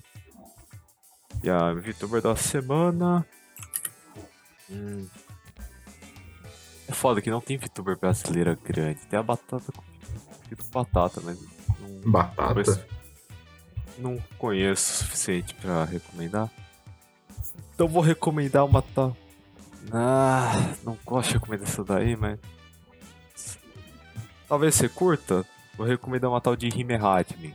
[1.42, 3.26] E a VTuber da semana.
[4.70, 5.06] Hum.
[7.02, 9.00] Foda que não tem VTuber brasileira grande.
[9.10, 11.36] Tem a batata com com batata, mas
[11.80, 12.86] não, Batata.
[13.98, 16.48] Não conheço o suficiente pra recomendar.
[17.74, 19.16] Então vou recomendar uma tal.
[19.90, 20.52] Ah,
[20.84, 22.38] não gosto de recomendar essa daí, mas.
[24.46, 25.44] Talvez você curta.
[25.76, 27.52] Vou recomendar uma tal de Hime Hatmin.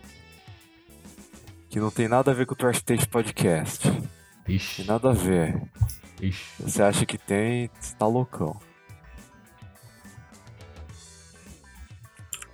[1.69, 3.89] Que não tem nada a ver com o Trash Taste Podcast.
[4.43, 5.71] Tem Ixi, nada a ver.
[6.21, 6.63] ixi.
[6.63, 8.59] Você acha que tem, você tá loucão.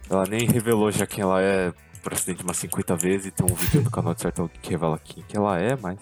[0.10, 3.54] Ela nem revelou já quem ela é por acidente umas 50 vezes e tem um
[3.56, 5.98] vídeo no canal de certo que revela quem que ela é, mas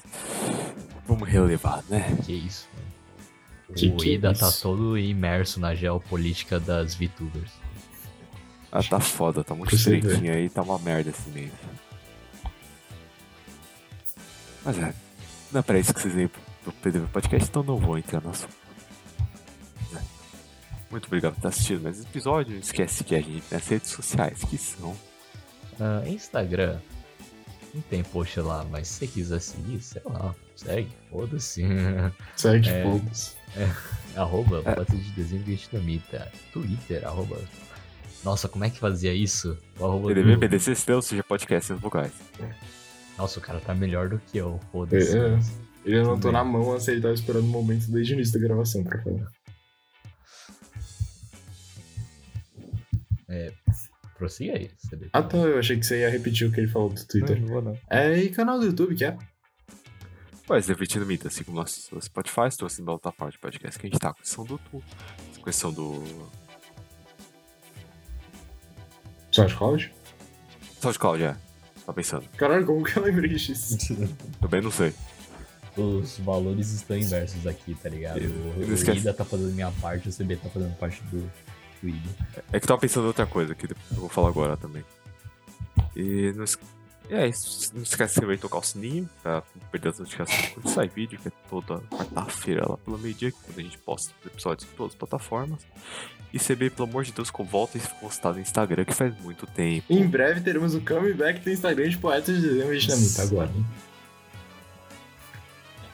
[1.08, 2.18] vamos relevar, né?
[2.26, 2.68] Que isso.
[3.76, 4.62] Que o que é Ida tá isso?
[4.64, 7.52] todo imerso na geopolítica das VTubers.
[8.72, 11.52] Ela tá foda, tá muito estreitinha aí, tá uma merda esse meio.
[14.66, 14.94] Mas é,
[15.52, 18.30] não é pra isso que vocês pro- pro PDV Podcast, então não vou entrar no
[18.30, 18.54] assunto.
[20.92, 20.94] É.
[20.94, 22.54] Muito obrigado por ter assistido mais esse episódio.
[22.54, 24.96] Não esquece seguir a gente nas redes sociais, que são
[25.80, 26.78] Ah, Instagram.
[27.74, 31.64] Não tem post lá, mas se você quiser seguir, sei lá, segue, foda-se.
[32.36, 32.84] Segue, É.
[32.84, 33.32] foda-se.
[34.16, 34.76] arroba, É.
[34.76, 36.32] foto de desenho vietnamita.
[36.54, 37.38] Twitter, arroba.
[38.24, 39.58] Nossa, como é que fazia isso?
[39.80, 42.12] O arroba do- PDC, seja, podcast nos vocais.
[43.18, 45.18] Nossa, o cara tá melhor do que eu, foda-se.
[45.18, 45.40] É, é.
[45.84, 48.84] Ele anotou na mão, assim, ele tava esperando o momento desde o início da gravação
[48.84, 49.32] pra falar.
[54.18, 55.10] Prossiga aí, CB.
[55.14, 57.40] Ah, tá, eu achei que você ia repetir o que ele falou do Twitter.
[57.42, 57.78] não vou não.
[57.90, 59.18] É, e canal do YouTube, que é?
[60.46, 63.88] Pois, Repetindo Mita, assim como nosso Spotify, estou assim da outra parte do podcast que
[63.88, 64.84] a gente tá com questão do tu,
[65.38, 66.04] com questão do
[69.32, 69.92] SoundCloud?
[70.82, 71.36] SoundCloud, é.
[71.86, 72.26] Tá pensando.
[72.38, 73.78] Caralho, como que eu lembrei disso?
[74.40, 74.94] Também não sei.
[75.78, 78.20] Os valores estão inversos aqui, tá ligado?
[78.20, 79.00] Eu- O, eu o esqueci.
[79.00, 81.32] Ida tá fazendo minha parte, o CB tá fazendo parte do,
[82.52, 84.84] É que eu tava pensando em outra coisa que eu vou falar agora também.
[85.96, 86.58] E não, es-
[87.10, 90.00] é, isso, não esquece de se inscrever e tocar o sininho pra não perder as
[90.00, 94.14] notificações quando sai vídeo, que é toda quarta-feira lá pelo meio-dia, quando a gente posta
[94.22, 95.60] os episódios em todas as plataformas.
[96.34, 99.46] E CB, pelo amor de Deus, com volta e postar no Instagram, que faz muito
[99.48, 99.92] tempo.
[99.92, 103.52] Em breve teremos o comeback do Instagram de Poetas de Desenho Vietnamita agora.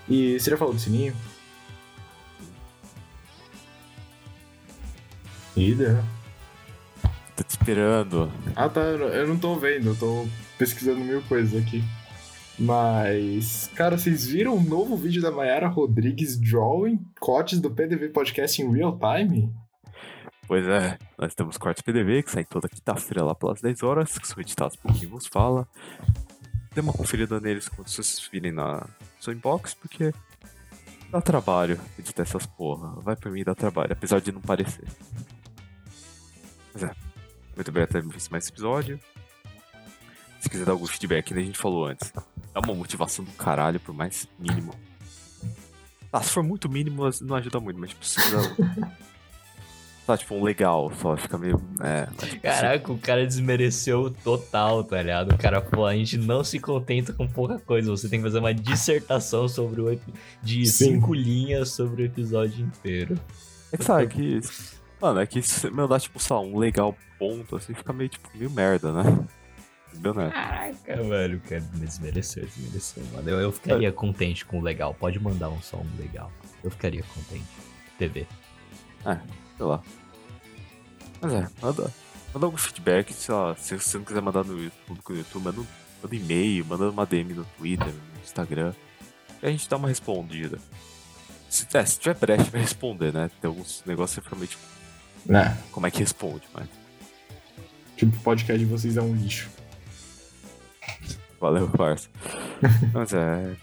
[0.08, 1.16] E você já falou do sininho?
[5.58, 6.04] Ida.
[7.36, 8.32] Tô te esperando.
[8.56, 10.26] Ah tá, eu não- tô vendo, eu tô
[10.58, 11.84] pesquisando mil coisas aqui.
[12.60, 18.60] Mas, cara, vocês viram o novo vídeo da Mayara Rodrigues drawing cortes do PDV Podcast
[18.62, 19.54] em real time?
[20.48, 24.28] Pois é, nós temos cortes PDV que saem toda quinta-feira lá pelas 10 horas, que
[24.28, 25.68] são editados por quem vos fala.
[26.74, 28.88] Dê uma conferida neles quando vocês virem na
[29.20, 30.12] sua inbox, porque
[31.12, 33.00] dá trabalho editar essas porra.
[33.02, 34.88] Vai pra mim dá trabalho, apesar de não parecer.
[36.80, 36.96] Mas é,
[37.56, 39.00] muito obrigado por ter visto mais esse episódio.
[40.40, 42.14] Se quiser dar algum feedback, né, a gente falou antes.
[42.54, 44.74] É uma motivação do caralho, por mais mínimo.
[46.14, 48.56] Ah, se for muito mínimo, não ajuda muito, mas tipo, se quiser
[50.06, 51.60] Tá, tipo, um legal só, fica meio.
[51.82, 55.34] É, mas, tipo, Caraca, o cara desmereceu total, tá ligado?
[55.34, 58.40] O cara falou, a gente não se contenta com pouca coisa, você tem que fazer
[58.40, 60.00] uma dissertação sobre o
[60.44, 60.94] de Sim.
[60.94, 63.20] cinco linhas sobre o episódio inteiro.
[63.72, 64.42] É que sabe que.
[65.00, 68.30] Mano, é que se você mandar, tipo, lá, um legal ponto, assim, fica meio, tipo,
[68.36, 69.04] meio merda, né?
[69.90, 70.30] Entendeu, né?
[70.30, 73.30] Caraca, velho, o cara desmereceu, desmereceu, mano.
[73.30, 76.32] Eu, eu ficaria contente com o legal, pode mandar um som legal.
[76.64, 77.46] Eu ficaria contente.
[77.98, 78.28] TV.
[79.58, 79.82] Sei lá.
[81.20, 81.92] Mas é, manda,
[82.34, 85.62] Manda algum feedback, sei lá, se você não quiser mandar no YouTube, no YouTube manda
[85.62, 85.68] um,
[86.04, 88.74] manda um e-mail, manda uma DM no Twitter, no Instagram.
[89.42, 90.60] E a gente dá uma respondida.
[91.50, 93.32] Se, é, se tiver brecha, vai responder, né?
[93.42, 94.58] Tem alguns negócios que realmente.
[95.28, 95.58] Né?
[95.72, 96.68] Como é que responde, mas.
[97.96, 99.50] Tipo, o podcast de vocês é um lixo.
[101.40, 102.10] Valeu, parça.
[102.94, 103.56] Mas é.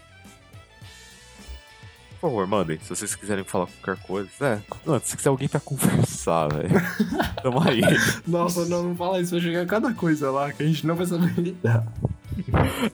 [2.11, 2.79] Por favor, mandem.
[2.79, 4.29] Se vocês quiserem falar qualquer coisa.
[4.41, 6.69] É, mano, se quiser alguém pra conversar, velho.
[7.43, 7.81] Tamo aí.
[8.25, 11.05] Nossa, não, não fala isso, vai chegar cada coisa lá que a gente não vai
[11.05, 11.85] saber lidar.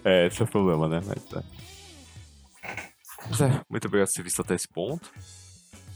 [0.05, 1.01] É, esse é o problema, né?
[1.03, 1.43] Mas, é.
[3.27, 5.11] Mas é, muito obrigado por ter visto até esse ponto.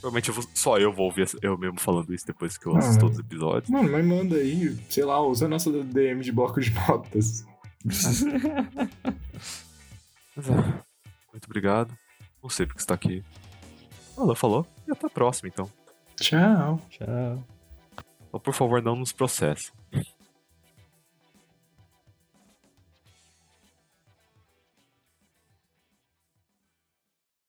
[0.02, 2.98] Provavelmente eu vou- só eu vou ouvir eu mesmo falando isso depois que eu assisto
[2.98, 3.70] Ah, todos os episódios.
[3.70, 7.44] Mano, mas manda aí, sei lá, usa a nossa DM de bloco de notas.
[7.84, 8.24] Mas
[10.38, 10.52] é,
[11.32, 11.96] muito obrigado.
[12.42, 13.24] Não sei porque você tá aqui.
[14.16, 14.68] Falou, falou.
[14.88, 15.70] E até a próxima, então.
[16.20, 16.80] Tchau.
[16.90, 17.44] Tchau.
[18.28, 19.72] Então, por favor, não nos processe.